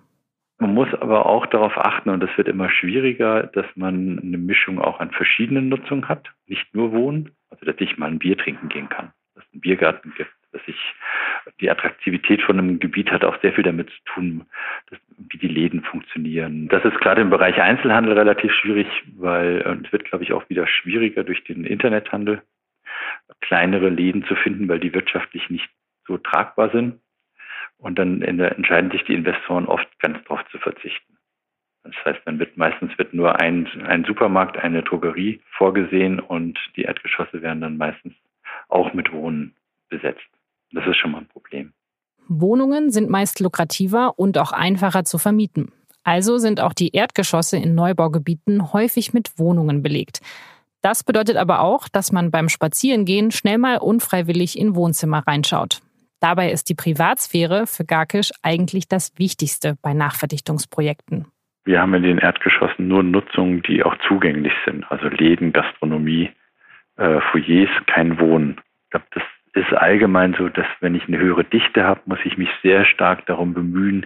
Man 0.59 0.73
muss 0.73 0.87
aber 1.01 1.25
auch 1.25 1.45
darauf 1.45 1.77
achten, 1.77 2.09
und 2.09 2.21
das 2.21 2.29
wird 2.37 2.47
immer 2.47 2.69
schwieriger, 2.69 3.47
dass 3.47 3.65
man 3.75 4.17
eine 4.17 4.37
Mischung 4.37 4.79
auch 4.79 5.01
an 5.01 5.11
verschiedenen 5.11 5.67
Nutzungen 5.67 6.07
hat, 6.07 6.31
nicht 6.47 6.73
nur 6.73 6.93
Wohnen, 6.93 7.31
also 7.49 7.65
dass 7.65 7.75
ich 7.79 7.97
mal 7.97 8.09
ein 8.09 8.19
Bier 8.19 8.37
trinken 8.37 8.69
gehen 8.69 8.87
kann, 8.87 9.11
dass 9.33 9.43
es 9.43 9.51
einen 9.51 9.59
Biergarten 9.59 10.13
gibt, 10.15 10.31
dass 10.53 10.61
ich 10.67 10.77
die 11.59 11.69
Attraktivität 11.69 12.41
von 12.43 12.57
einem 12.57 12.79
Gebiet 12.79 13.11
hat 13.11 13.25
auch 13.25 13.37
sehr 13.41 13.51
viel 13.51 13.65
damit 13.65 13.89
zu 13.89 14.03
tun, 14.05 14.45
dass, 14.89 14.99
wie 15.17 15.37
die 15.37 15.49
Läden 15.49 15.83
funktionieren. 15.83 16.69
Das 16.69 16.85
ist 16.85 16.97
gerade 17.01 17.23
im 17.23 17.29
Bereich 17.29 17.61
Einzelhandel 17.61 18.17
relativ 18.17 18.53
schwierig, 18.53 18.87
weil 19.17 19.83
es 19.83 19.91
wird, 19.91 20.05
glaube 20.05 20.23
ich, 20.23 20.31
auch 20.31 20.47
wieder 20.47 20.65
schwieriger 20.65 21.25
durch 21.25 21.43
den 21.43 21.65
Internethandel, 21.65 22.41
kleinere 23.41 23.89
Läden 23.89 24.23
zu 24.23 24.35
finden, 24.35 24.69
weil 24.69 24.79
die 24.79 24.93
wirtschaftlich 24.93 25.49
nicht 25.49 25.69
so 26.07 26.17
tragbar 26.17 26.69
sind. 26.69 27.01
Und 27.85 27.99
dann 27.99 28.23
entscheiden 28.23 28.89
sich 28.89 29.03
die 29.03 29.13
Investoren 29.13 29.67
oft 29.67 29.87
ganz 29.99 30.17
darauf 30.23 30.39
zu 30.49 30.57
verzichten. 30.57 31.17
Das 31.83 31.93
heißt, 32.03 32.19
dann 32.25 32.39
wird 32.39 32.57
meistens 32.57 32.97
wird 32.97 33.13
nur 33.13 33.39
ein, 33.39 33.67
ein 33.85 34.03
Supermarkt, 34.05 34.57
eine 34.57 34.81
Drogerie 34.81 35.39
vorgesehen 35.55 36.19
und 36.19 36.57
die 36.75 36.81
Erdgeschosse 36.81 37.43
werden 37.43 37.61
dann 37.61 37.77
meistens 37.77 38.15
auch 38.69 38.91
mit 38.95 39.13
Wohnen 39.13 39.53
besetzt. 39.87 40.25
Das 40.71 40.83
ist 40.87 40.97
schon 40.97 41.11
mal 41.11 41.19
ein 41.19 41.27
Problem. 41.27 41.73
Wohnungen 42.27 42.89
sind 42.89 43.11
meist 43.11 43.39
lukrativer 43.39 44.17
und 44.17 44.39
auch 44.39 44.51
einfacher 44.51 45.03
zu 45.03 45.19
vermieten. 45.19 45.71
Also 46.03 46.39
sind 46.39 46.61
auch 46.61 46.73
die 46.73 46.89
Erdgeschosse 46.89 47.57
in 47.57 47.75
Neubaugebieten 47.75 48.73
häufig 48.73 49.13
mit 49.13 49.37
Wohnungen 49.37 49.83
belegt. 49.83 50.21
Das 50.81 51.03
bedeutet 51.03 51.37
aber 51.37 51.59
auch, 51.59 51.87
dass 51.87 52.11
man 52.11 52.31
beim 52.31 52.49
Spazierengehen 52.49 53.29
schnell 53.29 53.59
mal 53.59 53.77
unfreiwillig 53.77 54.57
in 54.57 54.75
Wohnzimmer 54.75 55.19
reinschaut. 55.27 55.83
Dabei 56.19 56.51
ist 56.51 56.69
die 56.69 56.75
Privatsphäre 56.75 57.67
für 57.67 57.85
Garkisch 57.85 58.31
eigentlich 58.41 58.87
das 58.87 59.11
Wichtigste 59.17 59.77
bei 59.81 59.93
Nachverdichtungsprojekten. 59.93 61.27
Wir 61.65 61.81
haben 61.81 61.93
in 61.95 62.03
den 62.03 62.17
Erdgeschossen 62.19 62.87
nur 62.87 63.03
Nutzungen, 63.03 63.61
die 63.63 63.83
auch 63.83 63.95
zugänglich 64.07 64.53
sind, 64.65 64.89
also 64.91 65.07
Läden, 65.07 65.51
Gastronomie, 65.51 66.29
äh, 66.97 67.19
Foyers, 67.31 67.69
kein 67.87 68.19
Wohnen. 68.19 68.61
Ich 68.83 68.89
glaube, 68.91 69.05
das 69.11 69.23
ist 69.53 69.73
allgemein 69.73 70.35
so, 70.37 70.49
dass 70.49 70.67
wenn 70.81 70.95
ich 70.95 71.07
eine 71.07 71.17
höhere 71.17 71.43
Dichte 71.43 71.83
habe, 71.83 72.01
muss 72.05 72.19
ich 72.23 72.37
mich 72.37 72.49
sehr 72.61 72.85
stark 72.85 73.25
darum 73.25 73.53
bemühen, 73.53 74.05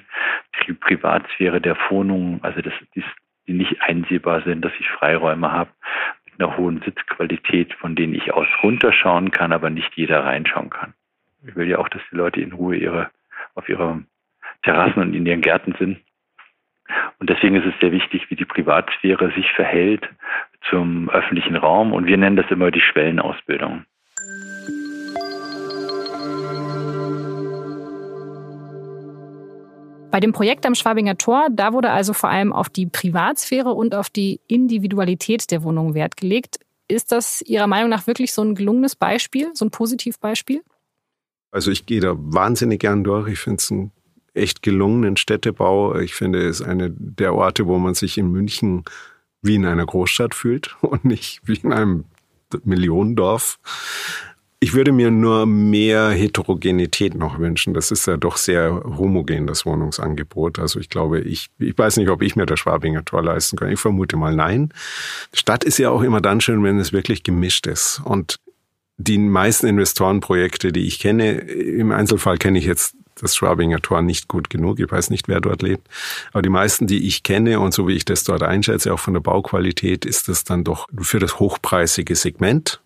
die 0.68 0.74
Privatsphäre 0.74 1.60
der 1.60 1.76
Wohnungen, 1.90 2.40
also 2.44 2.62
dass 2.62 2.74
die, 2.96 3.04
die 3.48 3.54
nicht 3.54 3.82
einsehbar 3.82 4.42
sind, 4.44 4.64
dass 4.64 4.72
ich 4.80 4.88
Freiräume 4.90 5.52
habe 5.52 5.72
mit 6.26 6.40
einer 6.40 6.56
hohen 6.56 6.82
Sitzqualität, 6.82 7.74
von 7.74 7.96
denen 7.96 8.14
ich 8.14 8.32
aus 8.34 8.48
runterschauen 8.64 9.32
kann, 9.32 9.52
aber 9.52 9.70
nicht 9.70 9.92
jeder 9.96 10.24
reinschauen 10.24 10.70
kann. 10.70 10.94
Ich 11.48 11.56
will 11.56 11.70
ja 11.70 11.78
auch, 11.78 11.90
dass 11.90 12.02
die 12.12 12.16
Leute 12.16 12.42
in 12.42 12.52
Ruhe 12.52 12.76
ihre, 12.76 13.10
auf 13.56 13.70
ihre 13.70 14.04
Terrassen 14.64 15.02
und 15.02 15.14
in 15.14 15.26
ihren 15.26 15.42
Gärten 15.42 15.74
sind. 15.80 16.00
Und 17.20 17.30
deswegen 17.30 17.56
ist 17.56 17.66
es 17.66 17.80
sehr 17.80 17.92
wichtig, 17.92 18.30
wie 18.30 18.36
die 18.36 18.46
Privatsphäre 18.46 19.32
sich 19.36 19.50
verhält 19.54 20.10
zum 20.70 21.10
öffentlichen 21.10 21.56
Raum. 21.56 21.94
Und 21.94 22.08
wir 22.08 22.18
nennen 22.18 22.36
das 22.36 22.50
immer 22.50 22.72
die 22.72 22.82
Schwellenausbildung. 22.82 23.86
Bei 30.12 30.20
dem 30.20 30.34
Projekt 30.34 30.66
am 30.66 30.76
Schwabinger 30.76 31.18
Tor, 31.18 31.48
da 31.52 31.72
wurde 31.72 31.92
also 31.92 32.14
vor 32.14 32.30
allem 32.30 32.52
auf 32.52 32.68
die 32.68 32.88
Privatsphäre 32.88 33.72
und 33.72 33.94
auf 33.94 34.10
die 34.10 34.42
Individualität 34.48 35.52
der 35.52 35.64
Wohnung 35.64 35.94
Wert 35.94 36.18
gelegt. 36.18 36.60
Ist 36.88 37.12
das 37.12 37.44
Ihrer 37.44 37.68
Meinung 37.68 37.90
nach 37.90 38.08
wirklich 38.08 38.34
so 38.34 38.42
ein 38.42 38.56
gelungenes 38.56 38.96
Beispiel, 38.96 39.52
so 39.54 39.66
ein 39.66 39.72
Positivbeispiel? 39.72 40.64
Also 41.52 41.72
ich 41.72 41.86
gehe 41.86 42.00
da 42.00 42.16
wahnsinnig 42.18 42.80
gern 42.82 43.04
durch. 43.04 43.28
Ich 43.28 43.40
finde 43.40 43.58
es 43.58 43.72
einen 43.72 43.92
echt 44.34 44.62
gelungenen 44.62 45.18
Städtebau. 45.18 45.98
Ich 45.98 46.14
finde 46.14 46.48
es 46.48 46.62
eine 46.62 46.92
der 46.92 47.34
Orte, 47.34 47.66
wo 47.68 47.78
man 47.78 47.94
sich 47.94 48.18
in 48.18 48.32
München 48.32 48.84
wie 49.42 49.56
in 49.56 49.66
einer 49.66 49.86
Großstadt 49.86 50.36
fühlt 50.36 50.76
und 50.82 51.06
nicht 51.06 51.42
wie 51.46 51.56
in 51.56 51.74
einem 51.74 52.06
Millionendorf. 52.64 53.60
Ich 54.62 54.74
würde 54.74 54.92
mir 54.92 55.10
nur 55.10 55.46
mehr 55.46 56.10
Heterogenität 56.10 57.16
noch 57.16 57.40
wünschen. 57.40 57.74
Das 57.74 57.92
ist 57.92 58.08
ja 58.08 58.18
doch 58.18 58.36
sehr 58.36 58.84
homogen, 58.98 59.48
das 59.48 59.66
Wohnungsangebot. 59.66 60.60
Also 60.60 60.82
ich 60.82 60.90
glaube, 60.90 61.22
ich, 61.22 61.50
ich 61.60 61.78
weiß 61.78 61.96
nicht, 61.96 62.10
ob 62.10 62.22
ich 62.22 62.36
mir 62.36 62.46
das 62.46 62.60
Schwabinger 62.60 63.06
Tor 63.06 63.24
leisten 63.24 63.56
kann. 63.56 63.72
Ich 63.72 63.80
vermute 63.80 64.18
mal 64.18 64.36
nein. 64.36 64.74
Stadt 65.34 65.64
ist 65.64 65.78
ja 65.78 65.92
auch 65.92 66.02
immer 66.02 66.20
dann 66.20 66.42
schön, 66.42 66.62
wenn 66.64 66.78
es 66.78 66.92
wirklich 66.92 67.24
gemischt 67.24 67.68
ist. 67.68 68.02
Und 68.04 68.42
die 69.00 69.18
meisten 69.18 69.66
Investorenprojekte, 69.66 70.74
die 70.74 70.86
ich 70.86 71.00
kenne, 71.00 71.32
im 71.32 71.92
Einzelfall 71.92 72.38
kenne 72.38 72.60
ich 72.60 72.66
jetzt 72.66 72.96
das 73.16 73.36
Schwabinger 73.36 73.82
Tor 73.82 74.02
nicht 74.02 74.28
gut 74.28 74.50
genug. 74.50 74.80
Ich 74.80 74.92
weiß 74.92 75.10
nicht, 75.10 75.28
wer 75.28 75.40
dort 75.40 75.62
lebt. 75.62 75.88
Aber 76.32 76.42
die 76.42 76.50
meisten, 76.50 76.86
die 76.86 77.08
ich 77.08 77.24
kenne 77.24 77.62
und 77.62 77.74
so 77.74 77.88
wie 77.88 77.94
ich 77.94 78.06
das 78.06 78.24
dort 78.26 78.44
einschätze, 78.44 78.94
auch 78.94 79.00
von 79.00 79.14
der 79.14 79.22
Bauqualität, 79.22 80.06
ist 80.06 80.28
das 80.28 80.44
dann 80.44 80.64
doch 80.66 80.88
für 81.00 81.20
das 81.20 81.40
hochpreisige 81.40 82.16
Segment 82.16 82.82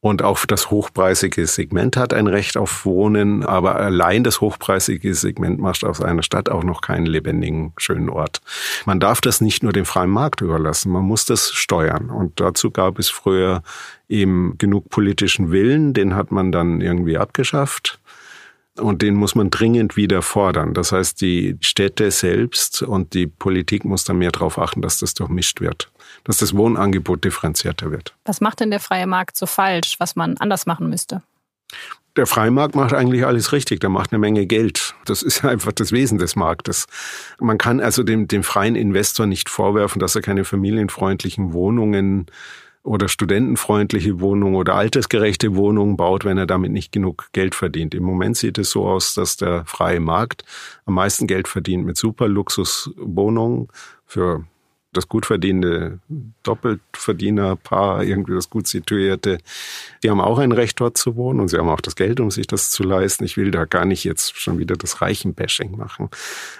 und 0.00 0.22
auch 0.22 0.46
das 0.46 0.70
hochpreisige 0.70 1.46
Segment 1.46 1.96
hat 1.96 2.14
ein 2.14 2.28
Recht 2.28 2.56
auf 2.56 2.84
Wohnen, 2.84 3.44
aber 3.44 3.76
allein 3.76 4.22
das 4.22 4.40
hochpreisige 4.40 5.12
Segment 5.14 5.58
macht 5.58 5.82
aus 5.82 6.00
einer 6.00 6.22
Stadt 6.22 6.48
auch 6.48 6.62
noch 6.62 6.82
keinen 6.82 7.06
lebendigen, 7.06 7.72
schönen 7.78 8.08
Ort. 8.08 8.40
Man 8.86 9.00
darf 9.00 9.20
das 9.20 9.40
nicht 9.40 9.64
nur 9.64 9.72
dem 9.72 9.84
freien 9.84 10.10
Markt 10.10 10.40
überlassen, 10.40 10.92
man 10.92 11.04
muss 11.04 11.24
das 11.24 11.50
steuern. 11.52 12.10
Und 12.10 12.38
dazu 12.38 12.70
gab 12.70 13.00
es 13.00 13.08
früher 13.08 13.62
eben 14.08 14.56
genug 14.56 14.88
politischen 14.88 15.50
Willen, 15.50 15.94
den 15.94 16.14
hat 16.14 16.30
man 16.30 16.52
dann 16.52 16.80
irgendwie 16.80 17.18
abgeschafft. 17.18 17.98
Und 18.78 19.02
den 19.02 19.14
muss 19.14 19.34
man 19.34 19.50
dringend 19.50 19.96
wieder 19.96 20.22
fordern. 20.22 20.72
Das 20.72 20.92
heißt, 20.92 21.20
die 21.20 21.56
Städte 21.60 22.10
selbst 22.10 22.82
und 22.82 23.14
die 23.14 23.26
Politik 23.26 23.84
muss 23.84 24.04
dann 24.04 24.18
mehr 24.18 24.30
darauf 24.30 24.58
achten, 24.58 24.82
dass 24.82 24.98
das 24.98 25.14
durchmischt 25.14 25.60
wird 25.60 25.90
dass 26.24 26.38
das 26.38 26.54
Wohnangebot 26.54 27.24
differenzierter 27.24 27.90
wird. 27.90 28.14
Was 28.24 28.40
macht 28.40 28.60
denn 28.60 28.70
der 28.70 28.80
freie 28.80 29.06
Markt 29.06 29.36
so 29.36 29.46
falsch, 29.46 29.96
was 29.98 30.16
man 30.16 30.36
anders 30.38 30.66
machen 30.66 30.88
müsste? 30.88 31.22
Der 32.16 32.26
Freimarkt 32.26 32.74
macht 32.74 32.94
eigentlich 32.94 33.24
alles 33.24 33.52
richtig, 33.52 33.80
der 33.80 33.90
macht 33.90 34.12
eine 34.12 34.18
Menge 34.18 34.46
Geld. 34.46 34.94
Das 35.04 35.22
ist 35.22 35.44
einfach 35.44 35.72
das 35.72 35.92
Wesen 35.92 36.18
des 36.18 36.36
Marktes. 36.36 36.86
Man 37.38 37.58
kann 37.58 37.80
also 37.80 38.02
dem, 38.02 38.26
dem 38.28 38.42
freien 38.42 38.74
Investor 38.74 39.26
nicht 39.26 39.48
vorwerfen, 39.48 40.00
dass 40.00 40.16
er 40.16 40.22
keine 40.22 40.44
familienfreundlichen 40.44 41.52
Wohnungen 41.52 42.26
oder 42.88 43.08
studentenfreundliche 43.08 44.20
Wohnungen 44.20 44.56
oder 44.56 44.74
altersgerechte 44.74 45.54
Wohnungen 45.54 45.96
baut, 45.96 46.24
wenn 46.24 46.38
er 46.38 46.46
damit 46.46 46.72
nicht 46.72 46.90
genug 46.90 47.28
Geld 47.32 47.54
verdient. 47.54 47.94
Im 47.94 48.02
Moment 48.02 48.36
sieht 48.36 48.58
es 48.58 48.70
so 48.70 48.86
aus, 48.86 49.14
dass 49.14 49.36
der 49.36 49.64
freie 49.66 50.00
Markt 50.00 50.44
am 50.86 50.94
meisten 50.94 51.26
Geld 51.26 51.48
verdient 51.48 51.84
mit 51.84 51.96
Superluxuswohnungen 51.96 53.68
für 54.06 54.44
das 54.98 55.08
gut 55.08 55.26
verdienende 55.26 56.00
Doppeltverdienerpaar, 56.42 58.02
irgendwie 58.02 58.34
das 58.34 58.50
gut 58.50 58.66
situierte, 58.66 59.38
die 60.02 60.10
haben 60.10 60.20
auch 60.20 60.38
ein 60.38 60.52
Recht 60.52 60.80
dort 60.80 60.98
zu 60.98 61.16
wohnen 61.16 61.40
und 61.40 61.48
sie 61.48 61.56
haben 61.56 61.68
auch 61.68 61.80
das 61.80 61.94
Geld, 61.94 62.20
um 62.20 62.30
sich 62.30 62.48
das 62.48 62.70
zu 62.70 62.82
leisten. 62.82 63.24
Ich 63.24 63.36
will 63.36 63.52
da 63.52 63.64
gar 63.64 63.84
nicht 63.84 64.04
jetzt 64.04 64.38
schon 64.38 64.58
wieder 64.58 64.76
das 64.76 65.00
Reichenbashing 65.00 65.76
machen. 65.76 66.08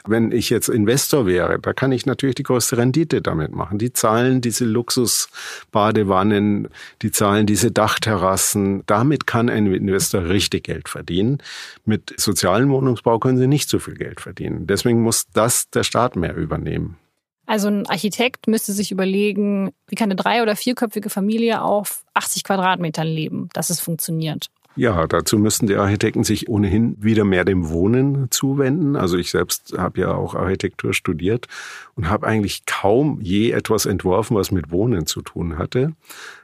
Wenn 0.07 0.31
ich 0.31 0.51
jetzt 0.51 0.69
Investor 0.69 1.27
wäre, 1.27 1.59
da 1.59 1.73
kann 1.73 1.91
ich 1.91 2.07
natürlich 2.07 2.37
die 2.37 2.45
größte 2.45 2.79
Rendite 2.79 3.23
damit 3.23 3.53
machen. 3.53 3.79
Die 3.79 3.93
zahlen 3.93 4.41
diese 4.41 4.65
Luxusbadewannen, 4.65 6.69
die 7.03 7.11
zahlen 7.11 7.47
diese 7.47 7.73
Dachterrassen. 7.73 8.85
Damit 8.87 9.27
kann 9.27 9.49
ein 9.49 9.67
Investor 9.67 10.29
richtig 10.29 10.65
Geld 10.65 10.89
verdienen. 10.89 11.39
Mit 11.85 12.15
sozialen 12.17 12.71
Wohnungsbau 12.71 13.19
können 13.19 13.39
sie 13.39 13.49
nicht 13.49 13.69
so 13.69 13.81
viel 13.81 13.95
Geld 13.95 14.21
verdienen. 14.21 14.67
Deswegen 14.67 15.03
muss 15.03 15.27
das 15.33 15.71
der 15.71 15.83
Staat 15.83 16.15
mehr 16.15 16.37
übernehmen. 16.37 16.97
Also 17.49 17.69
ein 17.69 17.87
Architekt 17.87 18.47
müsste 18.47 18.73
sich 18.73 18.93
überlegen, 18.93 19.71
wie 19.87 19.95
kann 19.95 20.09
eine 20.09 20.17
drei- 20.17 20.43
oder 20.43 20.55
vierköpfige 20.55 21.09
Familie 21.09 21.63
auf 21.63 22.05
80 22.13 22.45
Quadratmetern 22.45 23.07
leben, 23.07 23.49
dass 23.55 23.71
es 23.71 23.81
funktioniert. 23.81 24.51
Ja, 24.77 25.07
dazu 25.07 25.39
müssten 25.39 25.67
die 25.67 25.77
Architekten 25.77 26.25
sich 26.25 26.51
ohnehin 26.51 27.03
wieder 27.03 27.25
mehr 27.25 27.47
dem 27.47 27.71
Wohnen 27.71 28.31
zuwenden. 28.31 28.97
Also 28.97 29.17
ich 29.17 29.31
selbst 29.31 29.75
habe 29.79 30.03
ja 30.03 30.15
auch 30.15 30.35
Architektur 30.35 30.93
studiert 30.93 31.47
und 31.97 32.11
habe 32.11 32.27
eigentlich 32.27 32.67
kaum 32.67 33.19
je 33.23 33.51
etwas 33.51 33.87
entworfen, 33.87 34.37
was 34.37 34.51
mit 34.51 34.71
Wohnen 34.71 35.07
zu 35.07 35.23
tun 35.23 35.57
hatte. 35.57 35.95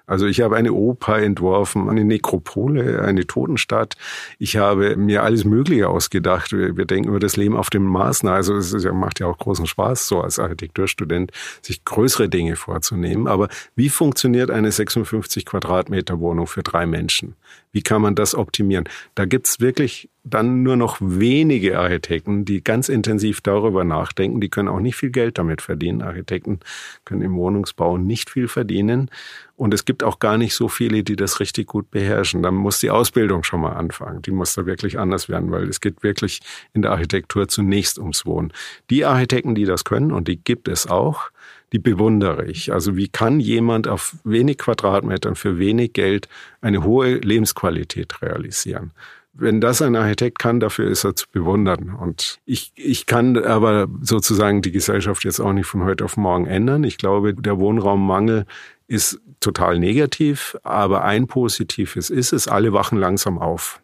Also 0.07 0.27
ich 0.27 0.41
habe 0.43 0.57
eine 0.57 0.73
Oper 0.73 1.19
entworfen, 1.19 1.89
eine 1.89 2.05
Nekropole, 2.05 3.03
eine 3.03 3.27
Totenstadt. 3.27 3.97
Ich 4.39 4.57
habe 4.57 4.97
mir 4.97 5.23
alles 5.23 5.45
Mögliche 5.45 5.89
ausgedacht. 5.89 6.53
Wir, 6.53 6.77
wir 6.77 6.85
denken 6.85 7.09
über 7.09 7.21
das 7.21 7.37
Leben 7.37 7.57
auf 7.57 7.71
dem 7.71 7.85
Mars. 7.85 8.25
Also 8.25 8.55
es 8.57 8.73
ist, 8.73 8.85
macht 8.93 9.21
ja 9.21 9.27
auch 9.27 9.39
großen 9.39 9.67
Spaß, 9.67 10.07
so 10.07 10.21
als 10.21 10.39
Architekturstudent, 10.39 11.33
sich 11.63 11.85
größere 11.85 12.29
Dinge 12.29 12.57
vorzunehmen. 12.57 13.27
Aber 13.27 13.49
wie 13.77 13.89
funktioniert 13.89 14.51
eine 14.51 14.71
56 14.71 15.47
Quadratmeter 15.47 16.21
Wohnung 16.21 16.47
für 16.47 16.63
drei 16.63 16.87
Menschen? 16.87 17.35
Wie 17.73 17.83
kann 17.83 18.03
man 18.03 18.15
das 18.15 18.35
optimieren? 18.35 18.85
Da 19.15 19.25
gibt's 19.25 19.61
wirklich 19.61 20.11
dann 20.27 20.63
nur 20.63 20.77
noch 20.77 20.97
wenige 21.01 21.79
Architekten, 21.79 22.47
die 22.47 22.65
ganz 22.65 22.89
intensiv 22.89 23.43
darüber 23.43 23.85
nachdenken. 23.85 24.41
Die 24.41 24.49
können 24.49 24.69
auch 24.69 24.81
nicht 24.81 24.97
viel 24.97 25.11
Geld 25.11 25.37
damit 25.37 25.61
verdienen. 25.61 26.01
Architekten 26.01 26.61
können 27.05 27.21
im 27.21 27.37
Wohnungsbau 27.37 27.99
nicht 27.99 28.31
viel 28.31 28.49
verdienen. 28.49 29.11
Und 29.57 29.75
es 29.75 29.85
gibt 29.85 30.03
auch 30.03 30.19
gar 30.21 30.39
nicht 30.39 30.55
so 30.55 30.69
viele, 30.69 31.05
die 31.05 31.15
das 31.15 31.41
richtig 31.41 31.67
gut 31.67 31.91
beherrschen. 31.91 32.43
Dann 32.43 32.55
muss 32.55 32.81
die 32.81 32.91
Ausbildung 32.91 33.45
schon 33.45 33.61
mal 33.61 33.75
anfangen. 33.75 34.23
Die 34.23 34.31
muss 34.31 34.55
da 34.55 34.65
wirklich 34.65 34.99
anders 34.99 35.29
werden, 35.29 35.51
weil 35.51 35.69
es 35.69 35.83
geht 35.83 36.03
wirklich 36.03 36.41
in 36.73 36.81
der 36.81 36.93
Architektur 36.93 37.47
zunächst 37.47 37.99
ums 37.99 38.25
Wohnen. 38.25 38.51
Die 38.89 39.05
Architekten, 39.05 39.55
die 39.55 39.67
das 39.67 39.85
können, 39.85 40.11
und 40.11 40.27
die 40.27 40.39
gibt 40.39 40.69
es 40.69 40.87
auch, 40.87 41.31
die 41.75 41.79
bewundere 41.79 42.47
ich. 42.47 42.73
Also 42.73 42.97
wie 42.97 43.09
kann 43.09 43.41
jemand 43.41 43.89
auf 43.89 44.17
wenig 44.25 44.57
Quadratmetern 44.57 45.35
für 45.35 45.59
wenig 45.59 45.93
Geld 45.93 46.29
eine 46.63 46.83
hohe 46.83 47.17
Lebensqualität 47.17 48.23
realisieren? 48.23 48.93
Wenn 49.35 49.61
das 49.61 49.83
ein 49.83 49.97
Architekt 49.97 50.39
kann, 50.39 50.61
dafür 50.61 50.89
ist 50.89 51.05
er 51.05 51.17
zu 51.17 51.27
bewundern. 51.31 51.95
Und 51.95 52.39
ich, 52.47 52.73
ich 52.77 53.07
kann 53.07 53.37
aber 53.37 53.89
sozusagen 54.01 54.63
die 54.63 54.71
Gesellschaft 54.71 55.25
jetzt 55.25 55.41
auch 55.41 55.53
nicht 55.53 55.67
von 55.67 55.85
heute 55.85 56.05
auf 56.05 56.17
morgen 56.17 56.47
ändern. 56.47 56.85
Ich 56.85 56.99
glaube, 56.99 57.35
der 57.35 57.59
Wohnraummangel 57.59 58.47
ist 58.87 59.21
total 59.41 59.79
negativ, 59.79 60.57
aber 60.63 61.05
ein 61.05 61.27
positives 61.27 62.11
ist 62.11 62.33
es, 62.33 62.49
alle 62.49 62.73
wachen 62.73 62.99
langsam 62.99 63.39
auf, 63.39 63.81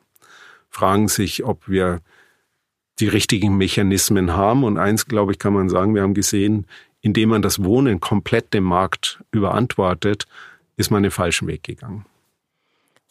fragen 0.70 1.08
sich, 1.08 1.44
ob 1.44 1.68
wir 1.68 2.00
die 3.00 3.08
richtigen 3.08 3.56
Mechanismen 3.56 4.32
haben. 4.34 4.62
Und 4.62 4.78
eins, 4.78 5.06
glaube 5.06 5.32
ich, 5.32 5.38
kann 5.38 5.52
man 5.52 5.68
sagen, 5.68 5.94
wir 5.94 6.02
haben 6.02 6.14
gesehen, 6.14 6.66
indem 7.00 7.30
man 7.30 7.42
das 7.42 7.64
Wohnen 7.64 7.98
komplett 7.98 8.54
dem 8.54 8.64
Markt 8.64 9.22
überantwortet, 9.32 10.26
ist 10.76 10.90
man 10.90 11.02
den 11.02 11.12
falschen 11.12 11.48
Weg 11.48 11.64
gegangen. 11.64 12.04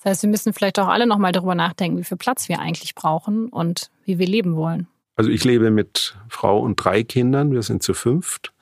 Das 0.01 0.11
heißt, 0.11 0.23
wir 0.23 0.29
müssen 0.29 0.53
vielleicht 0.53 0.79
auch 0.79 0.87
alle 0.87 1.05
nochmal 1.05 1.33
darüber 1.33 1.55
nachdenken, 1.55 1.97
wie 1.97 2.03
viel 2.03 2.17
Platz 2.17 2.47
wir 2.47 2.59
eigentlich 2.59 2.95
brauchen 2.95 3.49
und 3.49 3.89
wie 4.05 4.17
wir 4.17 4.27
leben 4.27 4.55
wollen. 4.55 4.87
Also 5.15 5.29
ich 5.29 5.43
lebe 5.43 5.69
mit 5.71 6.15
Frau 6.29 6.59
und 6.59 6.77
drei 6.77 7.03
Kindern, 7.03 7.51
wir 7.51 7.61
sind 7.61 7.83
zu 7.83 7.93
fünft, 7.93 8.53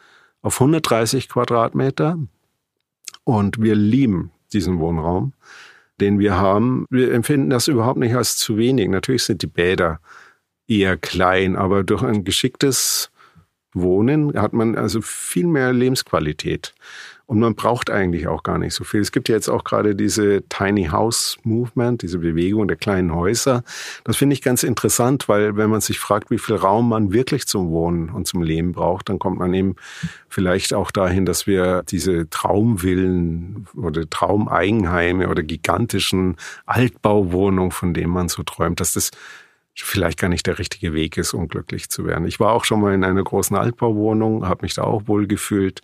auf 0.41 0.59
130 0.59 1.29
Quadratmeter 1.29 2.17
und 3.23 3.61
wir 3.61 3.75
lieben 3.75 4.31
diesen 4.53 4.79
Wohnraum, 4.79 5.33
den 6.01 6.17
wir 6.17 6.37
haben. 6.37 6.87
Wir 6.89 7.13
empfinden 7.13 7.51
das 7.51 7.67
überhaupt 7.67 7.99
nicht 7.99 8.15
als 8.15 8.37
zu 8.37 8.57
wenig. 8.57 8.89
Natürlich 8.89 9.23
sind 9.23 9.43
die 9.43 9.47
Bäder 9.47 9.99
eher 10.67 10.97
klein, 10.97 11.55
aber 11.55 11.83
durch 11.83 12.01
ein 12.01 12.23
geschicktes 12.23 13.11
Wohnen 13.73 14.33
hat 14.33 14.53
man 14.53 14.75
also 14.75 15.01
viel 15.01 15.45
mehr 15.45 15.73
Lebensqualität. 15.73 16.73
Und 17.27 17.41
man 17.41 17.55
braucht 17.55 17.89
eigentlich 17.89 18.27
auch 18.27 18.41
gar 18.41 18.57
nicht 18.57 18.73
so 18.73 18.85
viel. 18.85 19.01
Es 19.01 19.11
gibt 19.11 19.27
ja 19.27 19.35
jetzt 19.35 19.49
auch 19.49 19.65
gerade 19.65 19.95
diese 19.95 20.43
Tiny 20.47 20.85
House 20.85 21.37
Movement, 21.43 22.01
diese 22.01 22.19
Bewegung 22.19 22.69
der 22.69 22.77
kleinen 22.77 23.13
Häuser. 23.13 23.63
Das 24.05 24.15
finde 24.15 24.33
ich 24.33 24.41
ganz 24.41 24.63
interessant, 24.63 25.27
weil 25.27 25.57
wenn 25.57 25.69
man 25.69 25.81
sich 25.81 25.99
fragt, 25.99 26.31
wie 26.31 26.37
viel 26.37 26.55
Raum 26.55 26.87
man 26.87 27.11
wirklich 27.11 27.45
zum 27.45 27.69
Wohnen 27.69 28.09
und 28.09 28.27
zum 28.27 28.41
Leben 28.43 28.71
braucht, 28.71 29.09
dann 29.09 29.19
kommt 29.19 29.39
man 29.39 29.53
eben 29.53 29.75
vielleicht 30.29 30.73
auch 30.73 30.89
dahin, 30.89 31.25
dass 31.25 31.47
wir 31.47 31.83
diese 31.83 32.29
Traumvillen 32.29 33.67
oder 33.75 34.09
Traumeigenheime 34.09 35.27
oder 35.27 35.43
gigantischen 35.43 36.37
Altbauwohnungen, 36.65 37.71
von 37.71 37.93
denen 37.93 38.13
man 38.13 38.29
so 38.29 38.43
träumt, 38.43 38.79
dass 38.79 38.93
das 38.93 39.11
vielleicht 39.75 40.17
gar 40.17 40.29
nicht 40.29 40.47
der 40.47 40.59
richtige 40.59 40.93
Weg 40.93 41.17
ist, 41.17 41.33
um 41.33 41.49
glücklich 41.49 41.89
zu 41.89 42.05
werden. 42.05 42.25
Ich 42.25 42.39
war 42.39 42.53
auch 42.53 42.63
schon 42.63 42.79
mal 42.79 42.93
in 42.93 43.03
einer 43.03 43.23
großen 43.23 43.55
Altbauwohnung, 43.55 44.47
habe 44.47 44.63
mich 44.63 44.75
da 44.75 44.83
auch 44.83 45.07
wohl 45.07 45.27
gefühlt. 45.27 45.81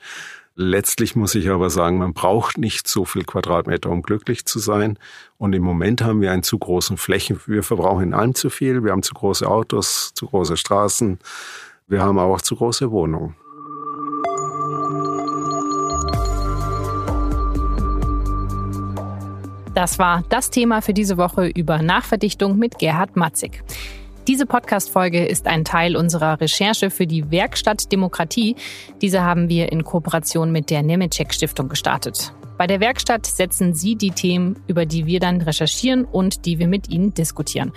Letztlich 0.55 1.15
muss 1.15 1.33
ich 1.33 1.49
aber 1.49 1.71
sagen, 1.71 1.97
man 1.97 2.13
braucht 2.13 2.59
nicht 2.59 2.87
so 2.87 3.05
viel 3.05 3.23
Quadratmeter, 3.23 3.89
um 3.89 4.03
glücklich 4.03 4.45
zu 4.45 4.59
sein. 4.59 4.99
Und 5.39 5.53
im 5.53 5.63
Moment 5.63 6.03
haben 6.03 6.21
wir 6.21 6.31
einen 6.31 6.43
zu 6.43 6.59
großen 6.59 6.97
Flächen. 6.97 7.39
Wir 7.47 7.63
verbrauchen 7.63 8.03
in 8.03 8.13
allem 8.13 8.35
zu 8.35 8.51
viel. 8.51 8.83
Wir 8.83 8.91
haben 8.91 9.01
zu 9.01 9.15
große 9.15 9.47
Autos, 9.47 10.13
zu 10.13 10.27
große 10.27 10.55
Straßen. 10.55 11.17
Wir 11.87 12.03
haben 12.03 12.19
aber 12.19 12.35
auch 12.35 12.41
zu 12.41 12.55
große 12.55 12.91
Wohnungen. 12.91 13.35
Das 19.73 19.97
war 19.97 20.23
das 20.29 20.51
Thema 20.51 20.83
für 20.83 20.93
diese 20.93 21.17
Woche 21.17 21.47
über 21.47 21.81
Nachverdichtung 21.81 22.59
mit 22.59 22.77
Gerhard 22.77 23.15
Matzig. 23.15 23.63
Diese 24.27 24.45
Podcast-Folge 24.45 25.25
ist 25.25 25.47
ein 25.47 25.65
Teil 25.65 25.97
unserer 25.97 26.39
Recherche 26.39 26.89
für 26.89 27.05
die 27.05 27.29
Werkstatt 27.29 27.91
Demokratie. 27.91 28.55
Diese 29.01 29.21
haben 29.21 29.49
wir 29.49 29.69
in 29.73 29.83
Kooperation 29.83 30.53
mit 30.53 30.69
der 30.69 30.81
Nemetschek 30.81 31.33
Stiftung 31.33 31.67
gestartet. 31.67 32.33
Bei 32.57 32.65
der 32.65 32.79
Werkstatt 32.79 33.25
setzen 33.25 33.73
Sie 33.73 33.97
die 33.97 34.11
Themen, 34.11 34.57
über 34.67 34.85
die 34.85 35.05
wir 35.07 35.19
dann 35.19 35.41
recherchieren 35.41 36.05
und 36.05 36.45
die 36.45 36.57
wir 36.57 36.69
mit 36.69 36.89
Ihnen 36.89 37.13
diskutieren. 37.13 37.73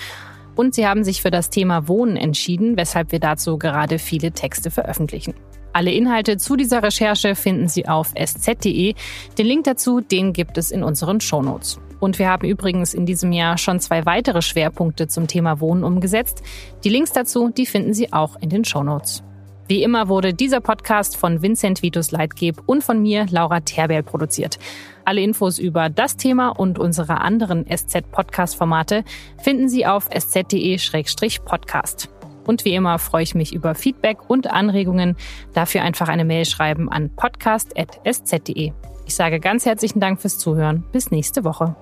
Und 0.54 0.76
Sie 0.76 0.86
haben 0.86 1.02
sich 1.02 1.20
für 1.20 1.32
das 1.32 1.50
Thema 1.50 1.88
Wohnen 1.88 2.16
entschieden, 2.16 2.76
weshalb 2.76 3.10
wir 3.10 3.18
dazu 3.18 3.58
gerade 3.58 3.98
viele 3.98 4.30
Texte 4.30 4.70
veröffentlichen. 4.70 5.34
Alle 5.72 5.90
Inhalte 5.90 6.36
zu 6.36 6.54
dieser 6.54 6.80
Recherche 6.80 7.34
finden 7.34 7.66
Sie 7.66 7.88
auf 7.88 8.12
sz.de. 8.14 8.94
Den 9.36 9.46
Link 9.46 9.64
dazu, 9.64 10.00
den 10.00 10.32
gibt 10.32 10.58
es 10.58 10.70
in 10.70 10.84
unseren 10.84 11.20
Shownotes. 11.20 11.80
Und 12.00 12.18
wir 12.18 12.28
haben 12.28 12.46
übrigens 12.46 12.94
in 12.94 13.06
diesem 13.06 13.32
Jahr 13.32 13.58
schon 13.58 13.80
zwei 13.80 14.06
weitere 14.06 14.42
Schwerpunkte 14.42 15.08
zum 15.08 15.26
Thema 15.26 15.60
Wohnen 15.60 15.84
umgesetzt. 15.84 16.42
Die 16.84 16.88
Links 16.88 17.12
dazu, 17.12 17.50
die 17.50 17.66
finden 17.66 17.94
Sie 17.94 18.12
auch 18.12 18.36
in 18.40 18.50
den 18.50 18.64
Shownotes. 18.64 19.22
Wie 19.68 19.82
immer 19.82 20.08
wurde 20.08 20.32
dieser 20.32 20.60
Podcast 20.60 21.16
von 21.16 21.42
Vincent 21.42 21.82
Vitus 21.82 22.12
Leitgeb 22.12 22.62
und 22.66 22.84
von 22.84 23.02
mir, 23.02 23.26
Laura 23.28 23.58
Terberl, 23.60 24.04
produziert. 24.04 24.60
Alle 25.04 25.22
Infos 25.22 25.58
über 25.58 25.88
das 25.90 26.16
Thema 26.16 26.50
und 26.50 26.78
unsere 26.78 27.20
anderen 27.20 27.66
SZ-Podcast-Formate 27.66 29.02
finden 29.38 29.68
Sie 29.68 29.84
auf 29.84 30.08
sz.de-podcast. 30.12 32.10
Und 32.46 32.64
wie 32.64 32.74
immer 32.74 33.00
freue 33.00 33.24
ich 33.24 33.34
mich 33.34 33.52
über 33.52 33.74
Feedback 33.74 34.30
und 34.30 34.46
Anregungen. 34.46 35.16
Dafür 35.52 35.82
einfach 35.82 36.08
eine 36.08 36.24
Mail 36.24 36.44
schreiben 36.44 36.88
an 36.88 37.10
podcast.sz.de. 37.16 38.72
Ich 39.04 39.14
sage 39.14 39.40
ganz 39.40 39.66
herzlichen 39.66 39.98
Dank 39.98 40.20
fürs 40.20 40.38
Zuhören. 40.38 40.84
Bis 40.92 41.10
nächste 41.10 41.42
Woche. 41.42 41.74